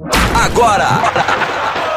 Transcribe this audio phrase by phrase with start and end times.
[0.00, 0.86] Agora,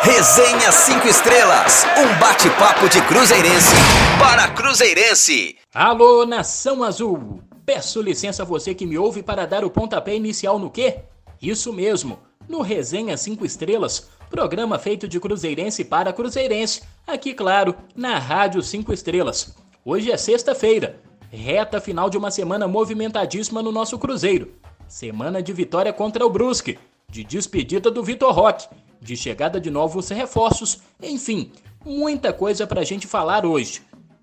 [0.02, 3.76] Resenha 5 Estrelas, um bate-papo de Cruzeirense
[4.18, 5.56] para Cruzeirense.
[5.72, 7.44] Alô, Nação Azul!
[7.64, 11.02] Peço licença a você que me ouve para dar o pontapé inicial no quê?
[11.40, 12.18] Isso mesmo,
[12.50, 18.92] no Resenha 5 Estrelas, programa feito de Cruzeirense para Cruzeirense, aqui, claro, na Rádio 5
[18.92, 19.56] Estrelas.
[19.86, 21.00] Hoje é sexta-feira,
[21.30, 24.54] reta final de uma semana movimentadíssima no nosso Cruzeiro.
[24.88, 26.80] Semana de vitória contra o Brusque,
[27.12, 28.68] de despedida do Vitor Roque,
[29.02, 31.52] de chegada de novos reforços, enfim,
[31.86, 33.82] muita coisa pra gente falar hoje.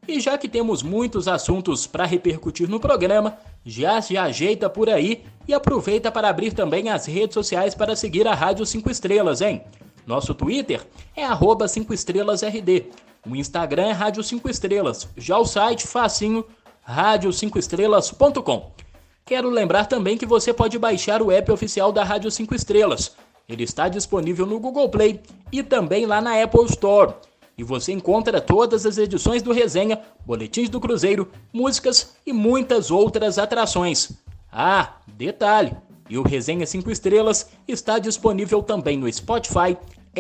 [0.09, 5.23] E já que temos muitos assuntos para repercutir no programa, já se ajeita por aí
[5.47, 9.63] e aproveita para abrir também as redes sociais para seguir a Rádio 5 Estrelas, hein?
[10.07, 10.81] Nosso Twitter
[11.15, 11.23] é
[11.69, 12.87] 5 estrelasrd.
[13.27, 15.07] O Instagram é Rádio 5 Estrelas.
[15.15, 16.47] Já o site facinho,
[16.89, 18.73] rádio5estrelas.com.
[19.29, 23.15] Quero lembrar também que você pode baixar o app oficial da Rádio 5 Estrelas.
[23.47, 25.21] Ele está disponível no Google Play
[25.53, 27.13] e também lá na Apple Store
[27.59, 33.39] e você encontra todas as edições do Resenha, boletins do Cruzeiro, músicas e muitas outras
[33.39, 34.13] atrações.
[34.51, 35.77] Ah, detalhe!
[36.09, 39.77] E o Resenha 5 Estrelas está disponível também no Spotify,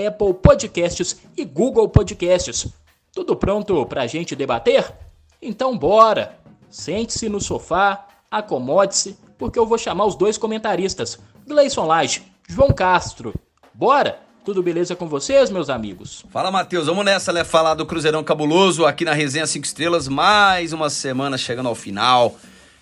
[0.06, 2.66] Apple Podcasts e Google Podcasts.
[3.10, 4.92] Tudo pronto para a gente debater?
[5.40, 6.38] Então bora!
[6.68, 13.34] Sente-se no sofá, acomode-se, porque eu vou chamar os dois comentaristas, Gleison Lage, João Castro.
[13.74, 14.20] Bora!
[14.44, 16.24] Tudo beleza com vocês, meus amigos?
[16.30, 16.86] Fala, Matheus.
[16.86, 17.44] Vamos nessa, né?
[17.44, 20.08] Falar do Cruzeirão Cabuloso aqui na Resenha 5 Estrelas.
[20.08, 22.34] Mais uma semana chegando ao final.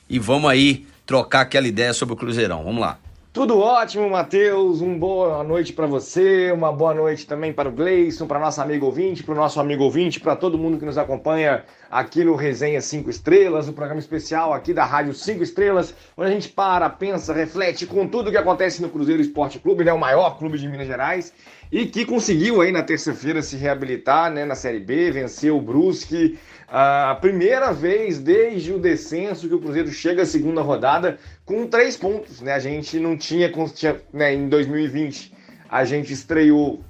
[0.09, 2.63] E vamos aí trocar aquela ideia sobre o Cruzeirão.
[2.63, 2.99] Vamos lá.
[3.37, 4.81] Tudo ótimo, Matheus.
[4.81, 8.87] Uma boa noite para você, uma boa noite também para o Gleison, para nosso amigo
[8.87, 12.81] ouvinte, para o nosso amigo ouvinte, para todo mundo que nos acompanha aqui no Resenha
[12.81, 17.35] 5 Estrelas, o programa especial aqui da Rádio 5 Estrelas, onde a gente para, pensa,
[17.35, 20.67] reflete com tudo o que acontece no Cruzeiro Esporte Clube, né, o maior clube de
[20.67, 21.31] Minas Gerais,
[21.71, 26.39] e que conseguiu aí na terça-feira se reabilitar né, na Série B, venceu o Brusque,
[26.69, 31.97] a primeira vez desde o descenso que o Cruzeiro chega à segunda rodada com três
[31.97, 32.41] pontos.
[32.41, 32.53] Né?
[32.53, 35.33] A gente não tinha, tinha né, em 2020,
[35.69, 36.81] a gente estreou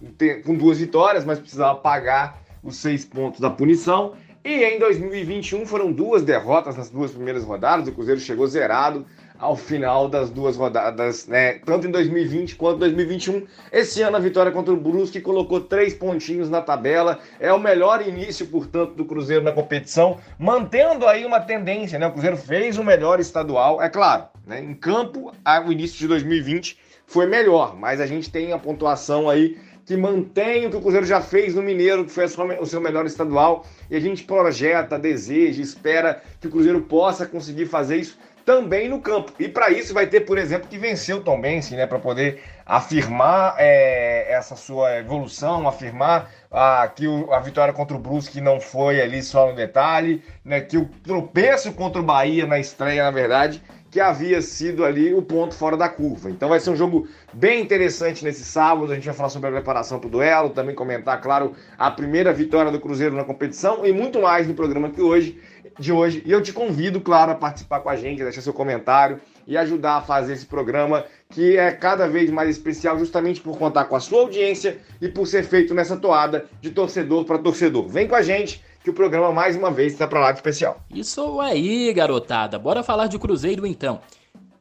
[0.45, 4.15] com duas vitórias, mas precisava pagar os seis pontos da punição.
[4.45, 7.89] E em 2021 foram duas derrotas nas duas primeiras rodadas.
[7.89, 9.05] O Cruzeiro chegou zerado
[9.39, 11.55] ao final das duas rodadas, né?
[11.65, 13.47] Tanto em 2020 quanto em 2021.
[13.73, 17.19] Esse ano a vitória contra o Brusque colocou três pontinhos na tabela.
[17.39, 22.07] É o melhor início, portanto, do Cruzeiro na competição, mantendo aí uma tendência, né?
[22.07, 24.61] O Cruzeiro fez o melhor estadual, é claro, né?
[24.61, 25.33] Em campo,
[25.67, 30.67] o início de 2020 foi melhor, mas a gente tem a pontuação aí que mantém
[30.67, 33.95] o que o Cruzeiro já fez no Mineiro, que foi o seu melhor estadual, e
[33.95, 39.33] a gente projeta, deseja, espera que o Cruzeiro possa conseguir fazer isso também no campo.
[39.41, 42.41] E para isso vai ter, por exemplo, que vencer o Tom Bense, né, para poder
[42.65, 48.61] afirmar é, essa sua evolução, afirmar ah, que o, a vitória contra o Brusque não
[48.61, 53.11] foi ali só no detalhe, né, que o tropeço contra o Bahia na estreia, na
[53.11, 53.61] verdade,
[53.97, 56.31] que havia sido ali o ponto fora da curva.
[56.31, 58.93] Então vai ser um jogo bem interessante nesse sábado.
[58.93, 62.31] A gente vai falar sobre a preparação para o duelo, também comentar, claro, a primeira
[62.31, 65.41] vitória do Cruzeiro na competição e muito mais no programa que hoje
[65.79, 66.23] de hoje.
[66.27, 69.97] E eu te convido, claro, a participar com a gente, deixar seu comentário e ajudar
[69.97, 74.01] a fazer esse programa que é cada vez mais especial, justamente por contar com a
[74.01, 77.89] sua audiência e por ser feito nessa toada de torcedor para torcedor.
[77.89, 80.79] Vem com a gente que o programa mais uma vez está para lá de especial.
[80.89, 82.57] Isso aí, garotada.
[82.57, 83.99] Bora falar de Cruzeiro então.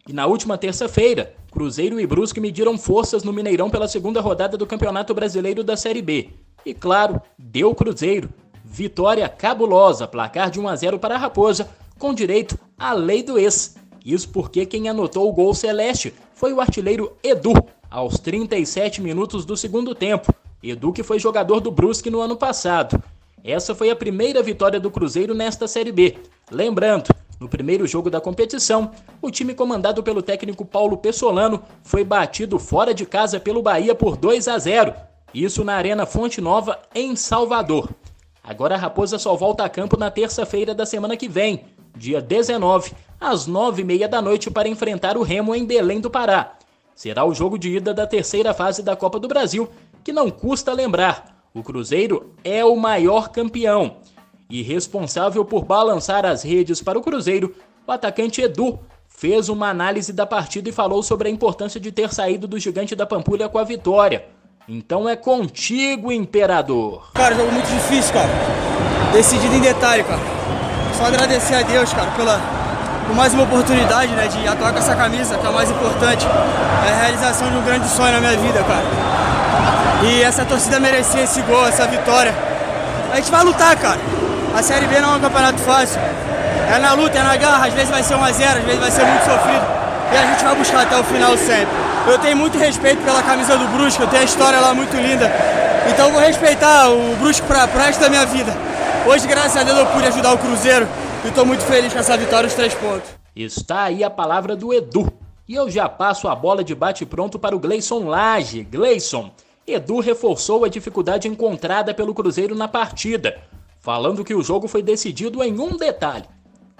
[0.08, 4.66] E na última terça-feira, Cruzeiro e Brusque mediram forças no Mineirão pela segunda rodada do
[4.66, 6.32] Campeonato Brasileiro da Série B.
[6.66, 8.28] E claro, deu Cruzeiro.
[8.64, 11.70] Vitória cabulosa, placar de 1 a 0 para a Raposa,
[12.00, 13.76] com direito à lei do ex.
[14.04, 17.54] Isso porque quem anotou o gol celeste foi o artilheiro Edu,
[17.92, 20.34] aos 37 minutos do segundo tempo.
[20.64, 23.00] Edu que foi jogador do Brusque no ano passado.
[23.46, 26.18] Essa foi a primeira vitória do Cruzeiro nesta Série B.
[26.50, 28.90] Lembrando, no primeiro jogo da competição,
[29.22, 34.18] o time comandado pelo técnico Paulo Pessolano foi batido fora de casa pelo Bahia por
[34.18, 34.96] 2 a 0.
[35.32, 37.92] Isso na Arena Fonte Nova, em Salvador.
[38.44, 41.66] Agora a Raposa só volta a campo na terça-feira da semana que vem,
[41.96, 46.54] dia 19, às 9h30 da noite, para enfrentar o Remo em Belém do Pará.
[46.96, 49.70] Será o jogo de ida da terceira fase da Copa do Brasil,
[50.04, 51.35] que não custa lembrar.
[51.56, 53.96] O Cruzeiro é o maior campeão.
[54.50, 57.56] E responsável por balançar as redes para o Cruzeiro,
[57.88, 62.14] o atacante Edu fez uma análise da partida e falou sobre a importância de ter
[62.14, 64.26] saído do gigante da Pampulha com a vitória.
[64.68, 67.10] Então é contigo, imperador.
[67.14, 68.30] Cara, jogo muito difícil, cara.
[69.14, 70.20] Decidido em detalhe, cara.
[70.98, 72.38] Só agradecer a Deus, cara, pela,
[73.08, 76.26] por mais uma oportunidade, né, de atuar com essa camisa, que é a mais importante.
[76.86, 79.45] É a realização de um grande sonho na minha vida, cara.
[80.08, 82.34] E essa torcida merecia esse gol, essa vitória.
[83.12, 84.00] A gente vai lutar, cara.
[84.56, 86.00] A Série B não é um campeonato fácil.
[86.72, 88.80] É na luta, é na garra, às vezes vai ser 1 a 0 às vezes
[88.80, 89.66] vai ser muito sofrido.
[90.14, 91.68] E a gente vai buscar até o final sempre.
[92.08, 95.32] Eu tenho muito respeito pela camisa do Brusque, eu tenho a história lá muito linda.
[95.90, 98.56] Então eu vou respeitar o Brusque para o resto da minha vida.
[99.08, 100.88] Hoje, graças a Deus, eu pude ajudar o Cruzeiro
[101.24, 103.10] e estou muito feliz com essa vitória, os três pontos.
[103.36, 105.12] Está aí a palavra do Edu.
[105.48, 108.64] E eu já passo a bola de bate-pronto para o Gleison Lage.
[108.64, 109.30] Gleison,
[109.68, 113.42] Edu reforçou a dificuldade encontrada pelo Cruzeiro na partida,
[113.80, 116.26] falando que o jogo foi decidido em um detalhe.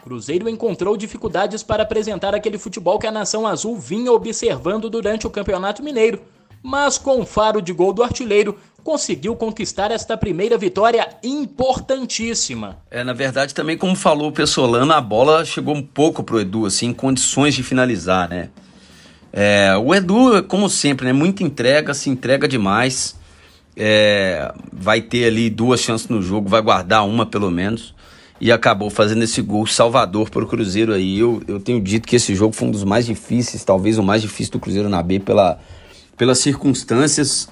[0.04, 5.32] Cruzeiro encontrou dificuldades para apresentar aquele futebol que a nação azul vinha observando durante o
[5.32, 6.22] Campeonato Mineiro,
[6.62, 12.78] mas com o faro de gol do artilheiro, conseguiu conquistar esta primeira vitória importantíssima.
[12.92, 16.68] É, na verdade, também como falou o Pessolano, a bola chegou um pouco pro Edu,
[16.68, 18.52] assim, em condições de finalizar, né?
[19.38, 23.18] É, o Edu, como sempre, né, muita entrega, se entrega demais.
[23.76, 27.94] É, vai ter ali duas chances no jogo, vai guardar uma pelo menos.
[28.40, 31.20] E acabou fazendo esse gol salvador para o Cruzeiro aí.
[31.20, 34.22] Eu, eu tenho dito que esse jogo foi um dos mais difíceis, talvez o mais
[34.22, 35.60] difícil do Cruzeiro na B, pela,
[36.16, 37.50] pelas circunstâncias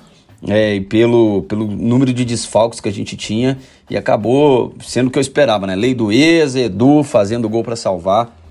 [0.47, 3.57] é, e pelo, pelo número de desfalques que a gente tinha.
[3.89, 5.75] E acabou sendo o que eu esperava, né?
[5.75, 8.42] Lei do ex, Edu fazendo gol para salvar.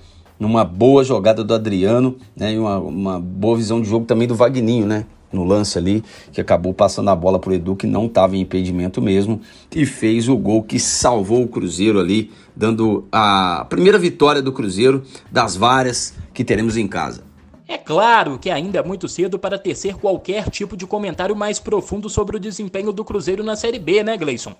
[0.42, 2.52] Numa boa jogada do Adriano, né?
[2.52, 5.06] E uma, uma boa visão de jogo também do Vagninho, né?
[5.32, 6.02] No lance ali,
[6.32, 9.40] que acabou passando a bola pro Edu, que não estava em impedimento mesmo,
[9.72, 15.04] e fez o gol que salvou o Cruzeiro ali, dando a primeira vitória do Cruzeiro
[15.30, 17.22] das várias que teremos em casa.
[17.68, 22.10] É claro que ainda é muito cedo para tecer qualquer tipo de comentário mais profundo
[22.10, 24.56] sobre o desempenho do Cruzeiro na Série B, né, Gleison?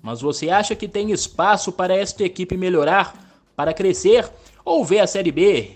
[0.00, 3.12] Mas você acha que tem espaço para esta equipe melhorar,
[3.56, 4.30] para crescer,
[4.66, 5.70] ou vê a Série B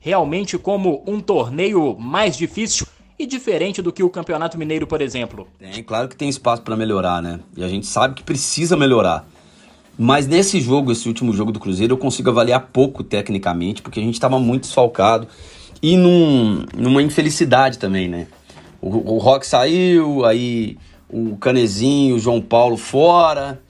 [0.00, 2.86] realmente como um torneio mais difícil
[3.18, 5.46] e diferente do que o Campeonato Mineiro, por exemplo?
[5.58, 7.38] Tem, claro que tem espaço para melhorar, né?
[7.56, 9.28] E a gente sabe que precisa melhorar.
[9.96, 14.02] Mas nesse jogo, esse último jogo do Cruzeiro, eu consigo avaliar pouco tecnicamente, porque a
[14.02, 15.28] gente estava muito desfalcado
[15.82, 18.26] e num, numa infelicidade também, né?
[18.80, 23.60] O, o Rock saiu, aí o Canezinho, o João Paulo fora,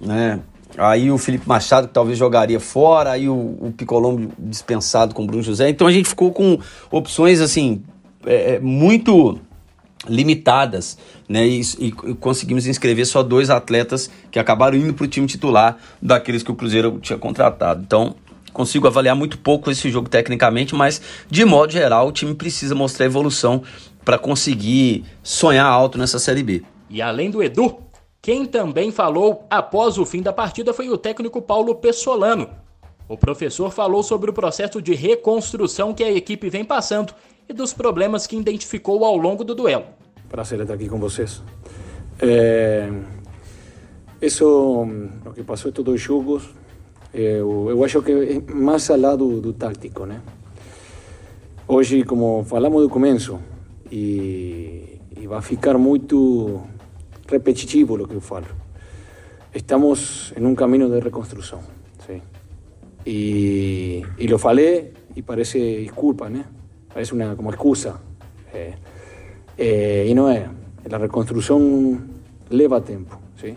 [0.00, 0.40] né?
[0.78, 5.26] Aí o Felipe Machado, que talvez jogaria fora, aí o, o Picolombo dispensado com o
[5.26, 5.68] Bruno José.
[5.68, 6.58] Então a gente ficou com
[6.90, 7.82] opções, assim,
[8.26, 9.38] é, é muito
[10.08, 11.46] limitadas, né?
[11.46, 16.42] E, e, conseguimos inscrever só dois atletas que acabaram indo para o time titular daqueles
[16.42, 17.82] que o Cruzeiro tinha contratado.
[17.82, 18.14] Então
[18.52, 21.00] consigo avaliar muito pouco esse jogo tecnicamente, mas
[21.30, 23.62] de modo geral o time precisa mostrar evolução
[24.04, 26.62] para conseguir sonhar alto nessa Série B.
[26.88, 27.76] E além do Edu,
[28.26, 32.50] quem também falou após o fim da partida foi o técnico Paulo Pessolano.
[33.08, 37.14] O professor falou sobre o processo de reconstrução que a equipe vem passando
[37.48, 39.84] e dos problemas que identificou ao longo do duelo.
[40.28, 41.40] Prazer estar aqui com vocês.
[42.18, 42.90] É...
[44.20, 44.88] Isso,
[45.24, 46.50] o que passou estes dois jogos,
[47.14, 50.20] eu, eu acho que é mais ao lado do tático, né?
[51.68, 53.38] Hoje, como falamos do começo,
[53.88, 56.66] e, e vai ficar muito
[57.28, 58.46] repetitivo o que eu falo.
[59.54, 61.60] Estamos em um caminho de reconstrução,
[62.06, 62.20] sim.
[63.04, 66.44] E, e lo falei e parece desculpa, né?
[66.92, 68.00] Parece uma como excusa.
[68.52, 68.72] É,
[69.56, 70.48] é, e não é.
[70.90, 72.00] A reconstrução
[72.50, 73.56] leva tempo, sim.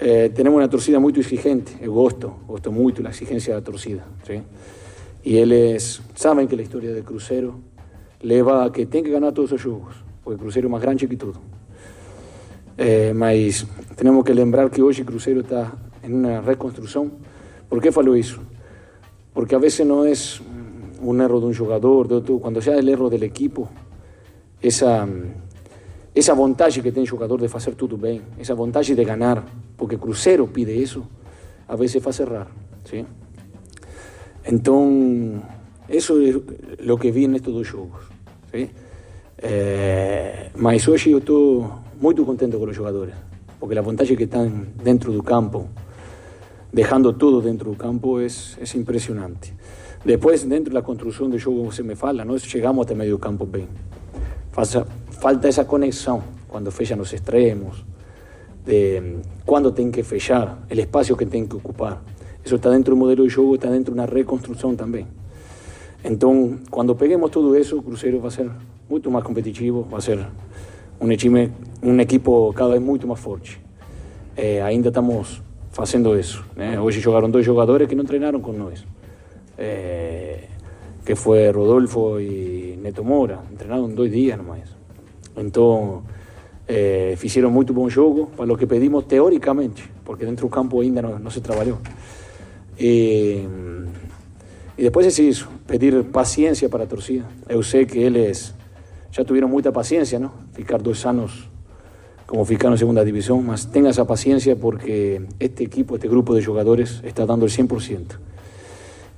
[0.00, 4.04] Eh, tenemos una torcida muy exigente, eu gosto, gosto muito da exigência da torcida.
[4.24, 4.40] ¿sí?
[5.24, 7.58] E eles sabem que a história do Cruzeiro
[8.22, 11.08] leva a que tem que ganhar todos os jogos, porque o Cruzeiro é mais grande
[11.08, 11.40] que tudo.
[12.78, 13.66] Eh, mas
[13.96, 15.72] temos que lembrar que hoje o Cruzeiro está
[16.04, 17.10] em uma reconstrução.
[17.68, 18.40] Por que falo isso?
[19.34, 20.12] Porque a vezes não é
[21.02, 23.68] um erro de um jogador, de outro, quando já é o erro do equipo,
[24.62, 25.08] essa
[26.14, 29.44] esa vontade que tem o jogador de fazer tudo bem, essa vontade de ganhar,
[29.76, 31.06] porque Cruzeiro pide isso,
[31.68, 32.48] a veces faz errar,
[32.84, 33.04] ¿sí?
[34.44, 35.42] Então,
[35.88, 38.02] isso é o que vi nestes dois jogos,
[38.50, 38.70] ¿sí?
[39.40, 43.14] Eh, mas hoje eu estou muito contente com os jogadores,
[43.58, 44.50] porque a vontade que estão
[44.82, 45.68] dentro do campo,
[46.72, 49.52] deixando tudo dentro do campo, é, é impressionante.
[50.04, 53.66] Depois, dentro da construção do jogo, você me fala, nós chegamos até meio campo bem.
[54.52, 57.84] Faça, falta esa conexión cuando fechan los extremos,
[58.64, 62.00] de cuándo tienen que fechar, el espacio que tienen que ocupar.
[62.44, 65.06] Eso está dentro del modelo de juego, está dentro de una reconstrucción también.
[66.04, 68.50] Entonces, cuando peguemos todo eso, Cruzeiro va a ser
[68.88, 70.26] mucho más competitivo, va a ser
[71.00, 71.36] un, equipo,
[71.82, 73.50] un equipo cada vez mucho más fuerte.
[74.36, 75.42] Eh, ainda estamos
[75.76, 76.44] haciendo eso.
[76.56, 76.76] ¿eh?
[76.78, 78.86] Hoy jugaron dos jugadores que no entrenaron con nosotros.
[79.56, 80.48] Eh,
[81.04, 84.76] que fue Rodolfo y Neto Mora, entrenaron dos días nomás.
[85.36, 86.02] Então,
[86.70, 91.00] É, fizeram muito bom jogo, para o que pedimos teoricamente, porque dentro do campo ainda
[91.00, 91.78] não, não se trabalhou.
[92.78, 93.42] E,
[94.76, 97.24] e depois é isso, pedir paciência para a torcida.
[97.48, 98.54] Eu sei que eles
[99.10, 100.30] já tiveram muita paciência, não?
[100.52, 101.48] Ficar dois anos
[102.26, 106.44] como ficaram en segunda división, mas tenga esa paciencia porque este equipo, este grupo de
[106.44, 108.18] jugadores está dando el 100%.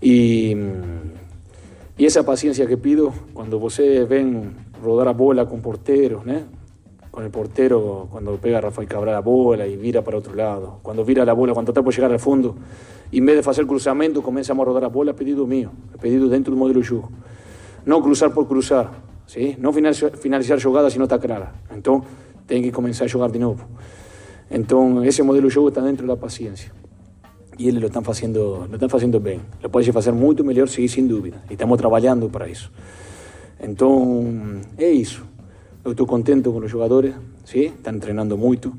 [0.00, 0.54] Y,
[1.98, 6.60] y esa paciencia que pido, cuando ustedes ven rodar a bola con porteros, ¿no?
[7.10, 11.04] con el portero cuando pega Rafael Cabral la bola y vira para otro lado, cuando
[11.04, 12.54] vira la bola, cuando está por llegar al fondo,
[13.10, 16.52] y en vez de hacer cruzamiento comenzamos a rodar a bola, pedido mío, pedido dentro
[16.52, 17.10] del modelo juego.
[17.84, 18.90] No cruzar por cruzar,
[19.30, 19.56] ¿sí?
[20.20, 21.52] finalizar, jugada si no está clara.
[21.70, 22.10] Entonces,
[22.46, 23.64] tem que começar a jogar de novo.
[24.50, 26.72] Então, esse modelo de jogo está dentro da paciência.
[27.56, 29.40] E eles lo fazendo, fazendo bem.
[29.62, 31.42] Lo pode fazer muito melhor, sim, sem dúvida.
[31.48, 32.72] E estamos trabalhando para isso.
[33.60, 35.24] Então, é isso.
[35.84, 38.76] Eu estou contente com os jogadores, sim, estão treinando muito.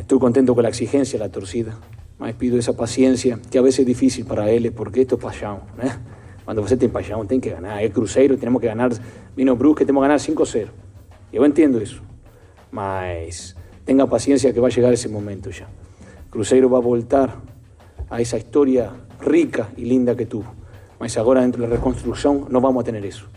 [0.00, 1.76] estou eh, contente com a exigência da torcida,
[2.18, 5.60] mas pido essa paciência, que a vezes é difícil para eles, porque isto é paixão,
[5.76, 6.00] né?
[6.48, 7.78] Quando você tem paixão, tem que ganhar.
[7.78, 8.88] É Cruzeiro, temos que ganhar.
[9.36, 10.68] Vino Brusque, temos que ganhar 5-0.
[11.30, 12.02] Eu entendo isso,
[12.72, 15.66] mas tenha paciência que vai chegar esse momento já.
[16.30, 17.38] Cruzeiro vai voltar
[18.08, 18.90] a essa história
[19.20, 20.50] rica e linda que tuvo.
[20.98, 23.28] Mas agora dentro da reconstrução não vamos ter isso.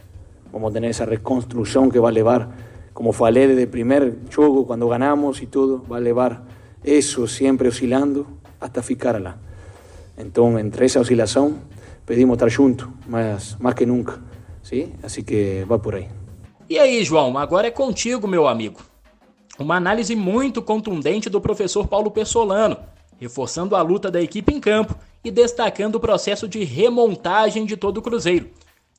[0.50, 2.50] Vamos ter essa reconstrução que vai levar,
[2.94, 6.48] como falei desde o primeiro jogo, quando ganhamos e tudo, vai levar
[6.82, 8.26] isso sempre oscilando
[8.58, 9.38] até ficar lá.
[10.18, 11.58] Então, entre essa oscilação,
[12.12, 14.22] pedimos estar juntos, mais, mais que nunca.
[14.62, 14.92] ¿sí?
[15.02, 16.10] Assim que vai por aí.
[16.70, 18.82] E aí, João, agora é contigo, meu amigo.
[19.58, 22.76] Uma análise muito contundente do professor Paulo Pessolano,
[23.18, 28.00] reforçando a luta da equipe em campo e destacando o processo de remontagem de todo
[28.00, 28.50] o Cruzeiro.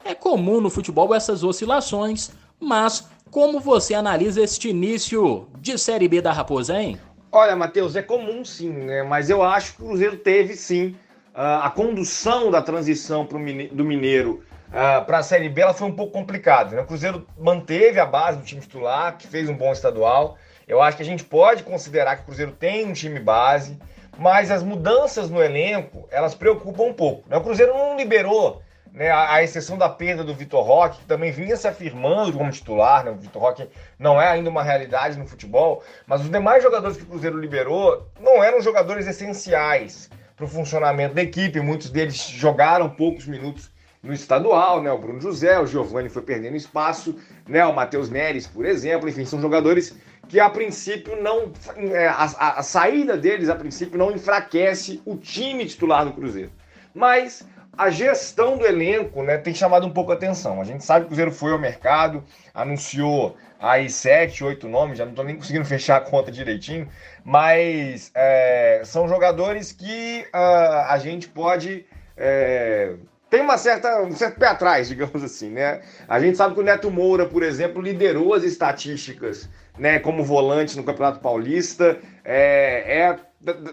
[0.03, 6.23] É comum no futebol essas oscilações, mas como você analisa este início de Série B
[6.23, 6.99] da Raposa, hein?
[7.31, 9.03] Olha, Matheus, é comum sim, né?
[9.03, 10.95] Mas eu acho que o Cruzeiro teve sim
[11.35, 16.13] a condução da transição do Mineiro ah, para a Série B ela foi um pouco
[16.13, 16.77] complicada.
[16.77, 16.83] Né?
[16.83, 20.39] O Cruzeiro manteve a base do time titular, que fez um bom estadual.
[20.67, 23.79] Eu acho que a gente pode considerar que o Cruzeiro tem um time base,
[24.19, 27.29] mas as mudanças no elenco, elas preocupam um pouco.
[27.29, 27.37] Né?
[27.37, 28.63] O Cruzeiro não liberou,
[28.93, 33.05] né, a, exceção da perda do Vitor Roque, que também vinha se afirmando como titular.
[33.05, 33.11] Né?
[33.11, 37.03] O Vitor Roque não é ainda uma realidade no futebol, mas os demais jogadores que
[37.03, 40.11] o Cruzeiro liberou não eram jogadores essenciais
[40.43, 41.61] para o funcionamento da equipe.
[41.61, 43.71] Muitos deles jogaram poucos minutos
[44.03, 44.91] no estadual, né?
[44.91, 47.65] O Bruno José, o Giovani foi perdendo espaço, né?
[47.65, 49.97] O Matheus Neres, por exemplo, enfim, são jogadores
[50.29, 51.53] que a princípio não.
[51.77, 52.25] É, a,
[52.59, 56.51] a, saída deles, a princípio, não enfraquece o time titular do Cruzeiro.
[56.93, 60.61] Mas a gestão do elenco né, tem chamado um pouco a atenção.
[60.61, 65.05] A gente sabe que o Cruzeiro foi ao mercado, anunciou aí sete, oito nomes, já
[65.05, 66.89] não estou nem conseguindo fechar a conta direitinho,
[67.25, 71.87] mas é, são jogadores que uh, a gente pode.
[72.17, 72.95] É,
[73.31, 75.81] tem uma certa, um certo pé atrás, digamos assim, né?
[76.07, 79.49] A gente sabe que o Neto Moura, por exemplo, liderou as estatísticas,
[79.79, 83.19] né, como volante no Campeonato Paulista, é, é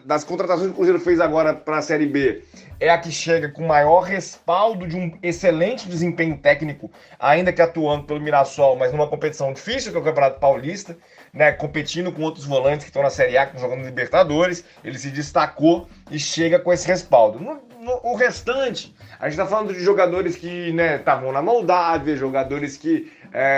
[0.05, 2.41] das contratações que o Cruzeiro fez agora para a Série B,
[2.79, 8.05] é a que chega com maior respaldo de um excelente desempenho técnico, ainda que atuando
[8.05, 10.97] pelo Mirassol, mas numa competição difícil que é o Campeonato Paulista,
[11.33, 14.97] né, competindo com outros volantes que estão na Série A, que estão jogando Libertadores, ele
[14.97, 17.39] se destacou e chega com esse respaldo.
[17.39, 22.15] No, no, o restante, a gente está falando de jogadores que estavam né, na Moldávia,
[22.15, 23.11] jogadores que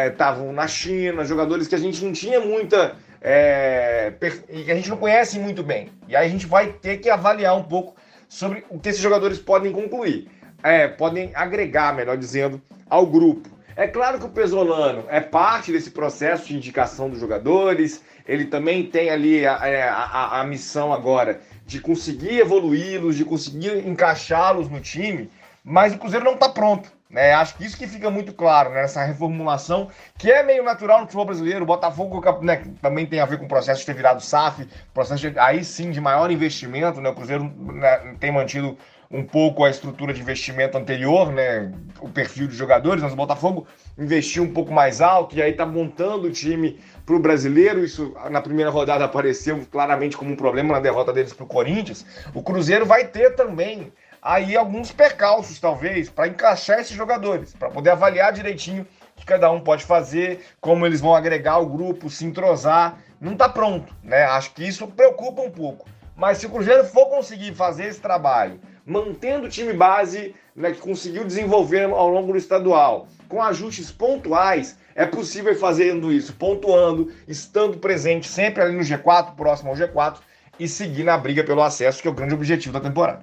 [0.10, 4.90] estavam é, na China, jogadores que a gente não tinha muita é, que a gente
[4.90, 5.90] não conhece muito bem.
[6.08, 7.96] E aí a gente vai ter que avaliar um pouco
[8.32, 10.30] sobre o que esses jogadores podem concluir,
[10.64, 13.50] é, podem agregar, melhor dizendo, ao grupo.
[13.76, 18.86] É claro que o Pesolano é parte desse processo de indicação dos jogadores, ele também
[18.86, 24.70] tem ali a, é, a, a, a missão agora de conseguir evoluí-los, de conseguir encaixá-los
[24.70, 25.30] no time,
[25.62, 26.90] mas o Cruzeiro não está pronto.
[27.12, 27.34] Né?
[27.34, 28.82] Acho que isso que fica muito claro né?
[28.82, 31.64] nessa reformulação, que é meio natural no futebol brasileiro.
[31.64, 35.30] O Botafogo né, também tem a ver com o processo de ter virado SAF, processo
[35.30, 37.02] de, aí sim de maior investimento.
[37.02, 37.10] Né?
[37.10, 38.78] O Cruzeiro né, tem mantido
[39.14, 41.74] um pouco a estrutura de investimento anterior, né?
[42.00, 45.66] o perfil de jogadores, mas o Botafogo investiu um pouco mais alto e aí está
[45.66, 47.84] montando o time para o brasileiro.
[47.84, 52.06] Isso na primeira rodada apareceu claramente como um problema na derrota deles para o Corinthians.
[52.34, 57.90] O Cruzeiro vai ter também aí alguns percalços, talvez, para encaixar esses jogadores, para poder
[57.90, 58.86] avaliar direitinho
[59.16, 63.00] o que cada um pode fazer, como eles vão agregar o grupo, se entrosar.
[63.20, 64.24] Não está pronto, né?
[64.24, 65.88] Acho que isso preocupa um pouco.
[66.16, 70.80] Mas se o Cruzeiro for conseguir fazer esse trabalho, mantendo o time base né, que
[70.80, 77.78] conseguiu desenvolver ao longo do estadual, com ajustes pontuais, É possível fazendo isso, pontuando, estando
[77.78, 80.18] presente sempre ali no G4, próximo ao G4
[80.60, 83.22] e seguir na briga pelo acesso, que é o grande objetivo da temporada.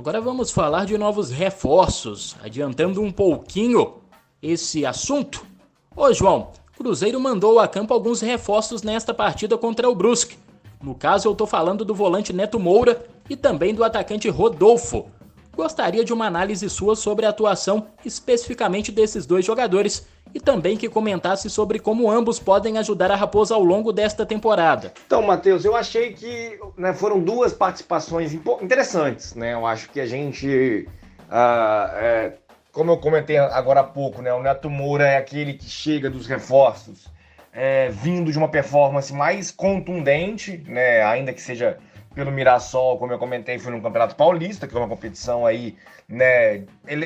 [0.00, 3.96] Agora vamos falar de novos reforços, adiantando um pouquinho
[4.40, 5.44] esse assunto.
[5.94, 10.38] Ô João, Cruzeiro mandou a campo alguns reforços nesta partida contra o Brusque.
[10.82, 15.10] No caso, eu tô falando do volante Neto Moura e também do atacante Rodolfo.
[15.54, 20.88] Gostaria de uma análise sua sobre a atuação especificamente desses dois jogadores e também que
[20.88, 24.92] comentasse sobre como ambos podem ajudar a Raposa ao longo desta temporada.
[25.06, 29.34] Então, Matheus, eu achei que né, foram duas participações interessantes.
[29.34, 29.54] Né?
[29.54, 30.88] Eu acho que a gente,
[31.28, 32.32] uh, é,
[32.72, 36.26] como eu comentei agora há pouco, né, o Neto Moura é aquele que chega dos
[36.26, 37.08] reforços
[37.52, 41.78] é, vindo de uma performance mais contundente, né, ainda que seja
[42.14, 45.76] pelo Mirassol, como eu comentei, foi no Campeonato Paulista, que é uma competição aí,
[46.08, 46.64] né,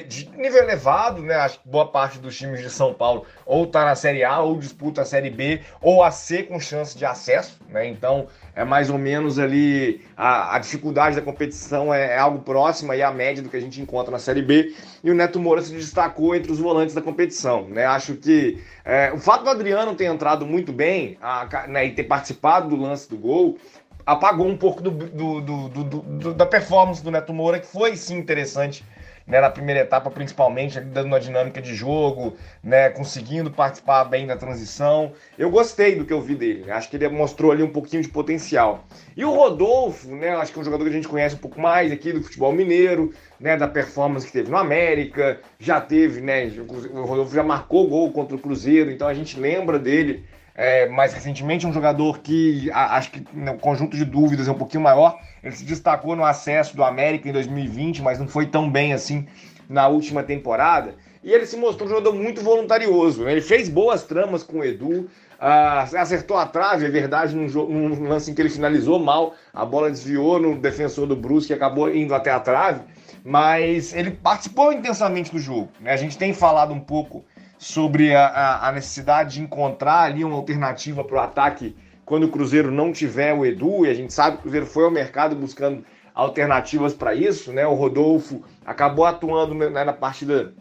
[0.08, 1.34] de nível elevado, né?
[1.34, 4.58] Acho que boa parte dos times de São Paulo ou tá na Série A, ou
[4.58, 7.86] disputa a Série B, ou a C com chance de acesso, né?
[7.86, 12.92] Então, é mais ou menos ali a, a dificuldade da competição é, é, algo próximo
[12.92, 14.74] aí à média do que a gente encontra na Série B.
[15.02, 17.84] E o Neto Moura se destacou entre os volantes da competição, né?
[17.84, 22.04] Acho que é, o fato do Adriano ter entrado muito bem a, né, e ter
[22.04, 23.58] participado do lance do gol
[24.06, 28.84] apagou um pouco do, do, do, da performance do Neto Moura, que foi sim interessante
[29.26, 34.36] né, na primeira etapa, principalmente, dando uma dinâmica de jogo, né, conseguindo participar bem da
[34.36, 35.12] transição.
[35.38, 38.08] Eu gostei do que eu vi dele, acho que ele mostrou ali um pouquinho de
[38.08, 38.84] potencial.
[39.16, 41.60] E o Rodolfo, né, acho que é um jogador que a gente conhece um pouco
[41.60, 46.46] mais aqui do futebol mineiro, né, da performance que teve no América, já teve, né,
[46.92, 51.12] o Rodolfo já marcou gol contra o Cruzeiro, então a gente lembra dele é, mais
[51.12, 55.18] recentemente, um jogador que a, acho que no conjunto de dúvidas é um pouquinho maior.
[55.42, 59.26] Ele se destacou no acesso do América em 2020, mas não foi tão bem assim
[59.68, 60.94] na última temporada.
[61.24, 63.24] E ele se mostrou um jogador muito voluntarioso.
[63.24, 63.32] Né?
[63.32, 65.00] Ele fez boas tramas com o Edu,
[65.40, 69.64] uh, acertou a trave, é verdade, num, num, lance em que ele finalizou mal, a
[69.64, 72.82] bola desviou no defensor do Brusque e acabou indo até a trave.
[73.24, 75.70] Mas ele participou intensamente do jogo.
[75.80, 75.92] Né?
[75.92, 77.24] A gente tem falado um pouco
[77.64, 81.74] sobre a, a necessidade de encontrar ali uma alternativa para o ataque
[82.04, 84.84] quando o Cruzeiro não tiver o Edu, e a gente sabe que o Cruzeiro foi
[84.84, 85.82] ao mercado buscando
[86.14, 87.66] alternativas para isso, né?
[87.66, 90.52] O Rodolfo acabou atuando né, na partida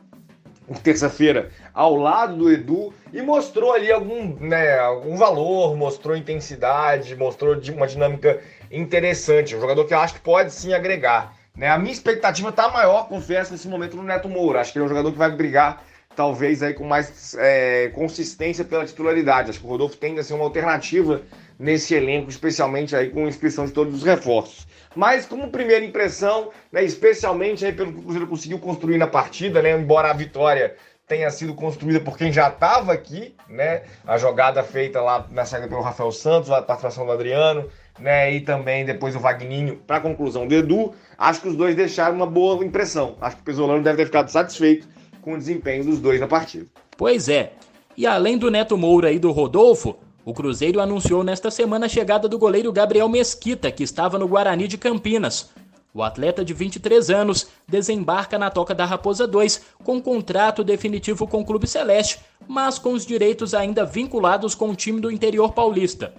[0.81, 7.57] terça-feira ao lado do Edu e mostrou ali algum, né, algum valor, mostrou intensidade, mostrou
[7.75, 8.39] uma dinâmica
[8.71, 9.57] interessante.
[9.57, 11.35] Um jogador que eu acho que pode sim agregar.
[11.53, 11.67] Né?
[11.67, 14.61] A minha expectativa está maior, confesso, nesse momento no Neto Moura.
[14.61, 15.83] Acho que ele é um jogador que vai brigar
[16.15, 19.49] talvez aí com mais é, consistência pela titularidade.
[19.49, 21.21] Acho que o Rodolfo tende a ser uma alternativa
[21.57, 24.67] nesse elenco, especialmente aí com a inscrição de todos os reforços.
[24.95, 29.61] Mas como primeira impressão, né, especialmente aí pelo que o Cruzeiro conseguiu construir na partida,
[29.61, 30.75] né, embora a vitória
[31.07, 35.67] tenha sido construída por quem já estava aqui, né, a jogada feita lá na saída
[35.67, 40.01] pelo Rafael Santos, a participação do Adriano, né, e também depois o Vagninho para a
[40.01, 43.17] conclusão do Edu, acho que os dois deixaram uma boa impressão.
[43.19, 44.87] Acho que o Pesolano deve ter ficado satisfeito
[45.23, 46.65] com o desempenho dos dois na partida.
[46.97, 47.53] Pois é.
[47.95, 52.27] E além do Neto Moura e do Rodolfo, o Cruzeiro anunciou nesta semana a chegada
[52.27, 55.49] do goleiro Gabriel Mesquita, que estava no Guarani de Campinas.
[55.93, 61.41] O atleta de 23 anos desembarca na Toca da Raposa 2 com contrato definitivo com
[61.41, 66.13] o Clube Celeste, mas com os direitos ainda vinculados com o time do interior paulista.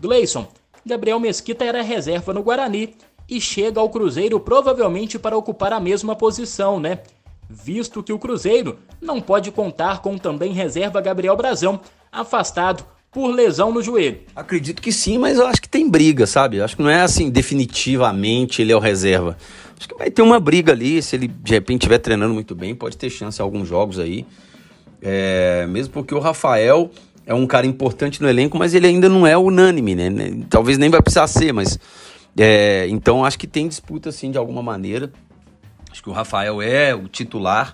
[0.00, 0.48] Gleison,
[0.86, 2.94] Gabriel Mesquita era reserva no Guarani
[3.28, 7.00] e chega ao Cruzeiro provavelmente para ocupar a mesma posição, né?
[7.54, 13.72] Visto que o Cruzeiro não pode contar com também reserva Gabriel Brazão, afastado por lesão
[13.72, 14.20] no joelho.
[14.34, 16.60] Acredito que sim, mas eu acho que tem briga, sabe?
[16.60, 19.36] acho que não é assim definitivamente ele é o reserva.
[19.78, 22.74] Acho que vai ter uma briga ali, se ele de repente estiver treinando muito bem,
[22.74, 24.26] pode ter chance em alguns jogos aí.
[25.00, 26.90] É, mesmo porque o Rafael
[27.26, 30.10] é um cara importante no elenco, mas ele ainda não é unânime, né?
[30.50, 31.78] Talvez nem vai precisar ser, mas.
[32.36, 35.12] É, então acho que tem disputa sim de alguma maneira.
[35.94, 37.72] Acho que o Rafael é o titular,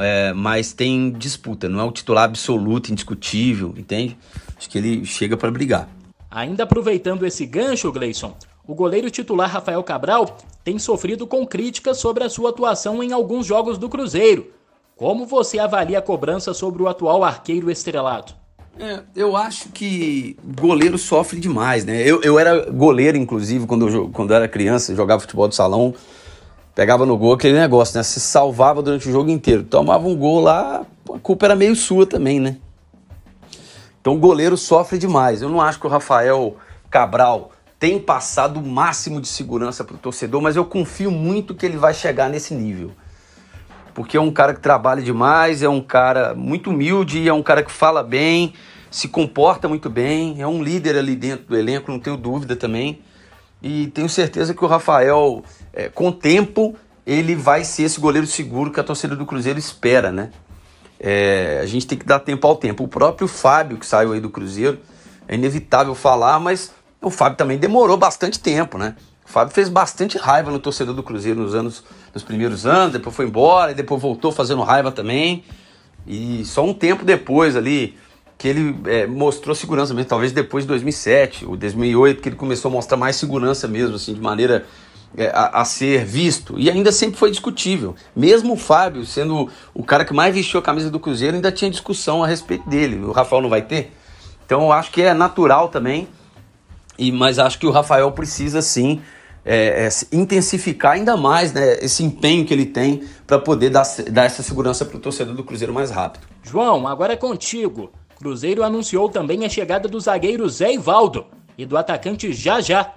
[0.00, 4.18] é, mas tem disputa, não é o titular absoluto, indiscutível, entende?
[4.58, 5.88] Acho que ele chega para brigar.
[6.28, 8.34] Ainda aproveitando esse gancho, Gleison,
[8.66, 13.46] o goleiro titular Rafael Cabral tem sofrido com críticas sobre a sua atuação em alguns
[13.46, 14.50] jogos do Cruzeiro.
[14.96, 18.34] Como você avalia a cobrança sobre o atual arqueiro estrelado?
[18.80, 22.02] É, eu acho que goleiro sofre demais, né?
[22.02, 25.94] Eu, eu era goleiro, inclusive, quando eu, quando eu era criança, jogava futebol de salão
[26.74, 28.02] pegava no gol aquele negócio, né?
[28.02, 29.62] Se salvava durante o jogo inteiro.
[29.62, 32.56] Tomava um gol lá, a culpa era meio sua também, né?
[34.00, 35.40] Então o goleiro sofre demais.
[35.40, 36.56] Eu não acho que o Rafael
[36.90, 41.64] Cabral tem passado o máximo de segurança para o torcedor, mas eu confio muito que
[41.64, 42.92] ele vai chegar nesse nível.
[43.94, 47.62] porque é um cara que trabalha demais, é um cara muito humilde, é um cara
[47.62, 48.52] que fala bem,
[48.90, 53.00] se comporta muito bem, é um líder ali dentro do elenco, não tenho dúvida também.
[53.66, 58.26] E tenho certeza que o Rafael, é, com o tempo, ele vai ser esse goleiro
[58.26, 60.30] seguro que a torcida do Cruzeiro espera, né?
[61.00, 62.84] É, a gente tem que dar tempo ao tempo.
[62.84, 64.78] O próprio Fábio, que saiu aí do Cruzeiro,
[65.26, 68.96] é inevitável falar, mas o Fábio também demorou bastante tempo, né?
[69.26, 73.16] O Fábio fez bastante raiva no torcedor do Cruzeiro nos anos, nos primeiros anos, depois
[73.16, 75.42] foi embora e depois voltou fazendo raiva também.
[76.06, 77.96] E só um tempo depois ali
[78.36, 82.68] que ele é, mostrou segurança mesmo, talvez depois de 2007 ou 2008 que ele começou
[82.68, 84.66] a mostrar mais segurança mesmo, assim, de maneira
[85.16, 86.58] é, a, a, ser visto.
[86.58, 87.94] E ainda sempre foi discutível.
[88.14, 91.70] Mesmo o Fábio, sendo o cara que mais vestiu a camisa do Cruzeiro, ainda tinha
[91.70, 92.96] discussão a respeito dele.
[93.04, 93.92] O Rafael não vai ter?
[94.44, 96.08] Então eu acho que é natural também
[96.98, 99.00] e, mas acho que o Rafael precisa sim
[99.44, 104.24] é, é, intensificar ainda mais né, esse empenho que ele tem para poder dar, dar
[104.24, 106.26] essa segurança para o torcedor do Cruzeiro mais rápido.
[106.42, 107.90] João, agora é contigo.
[108.24, 111.26] Cruzeiro anunciou também a chegada do zagueiro Zé Ivaldo
[111.58, 112.94] e do atacante Jajá,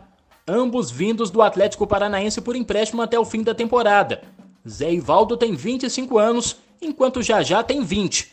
[0.48, 4.22] ambos vindos do Atlético Paranaense por empréstimo até o fim da temporada.
[4.66, 8.32] Zé Ivaldo tem 25 anos, enquanto Jajá tem 20.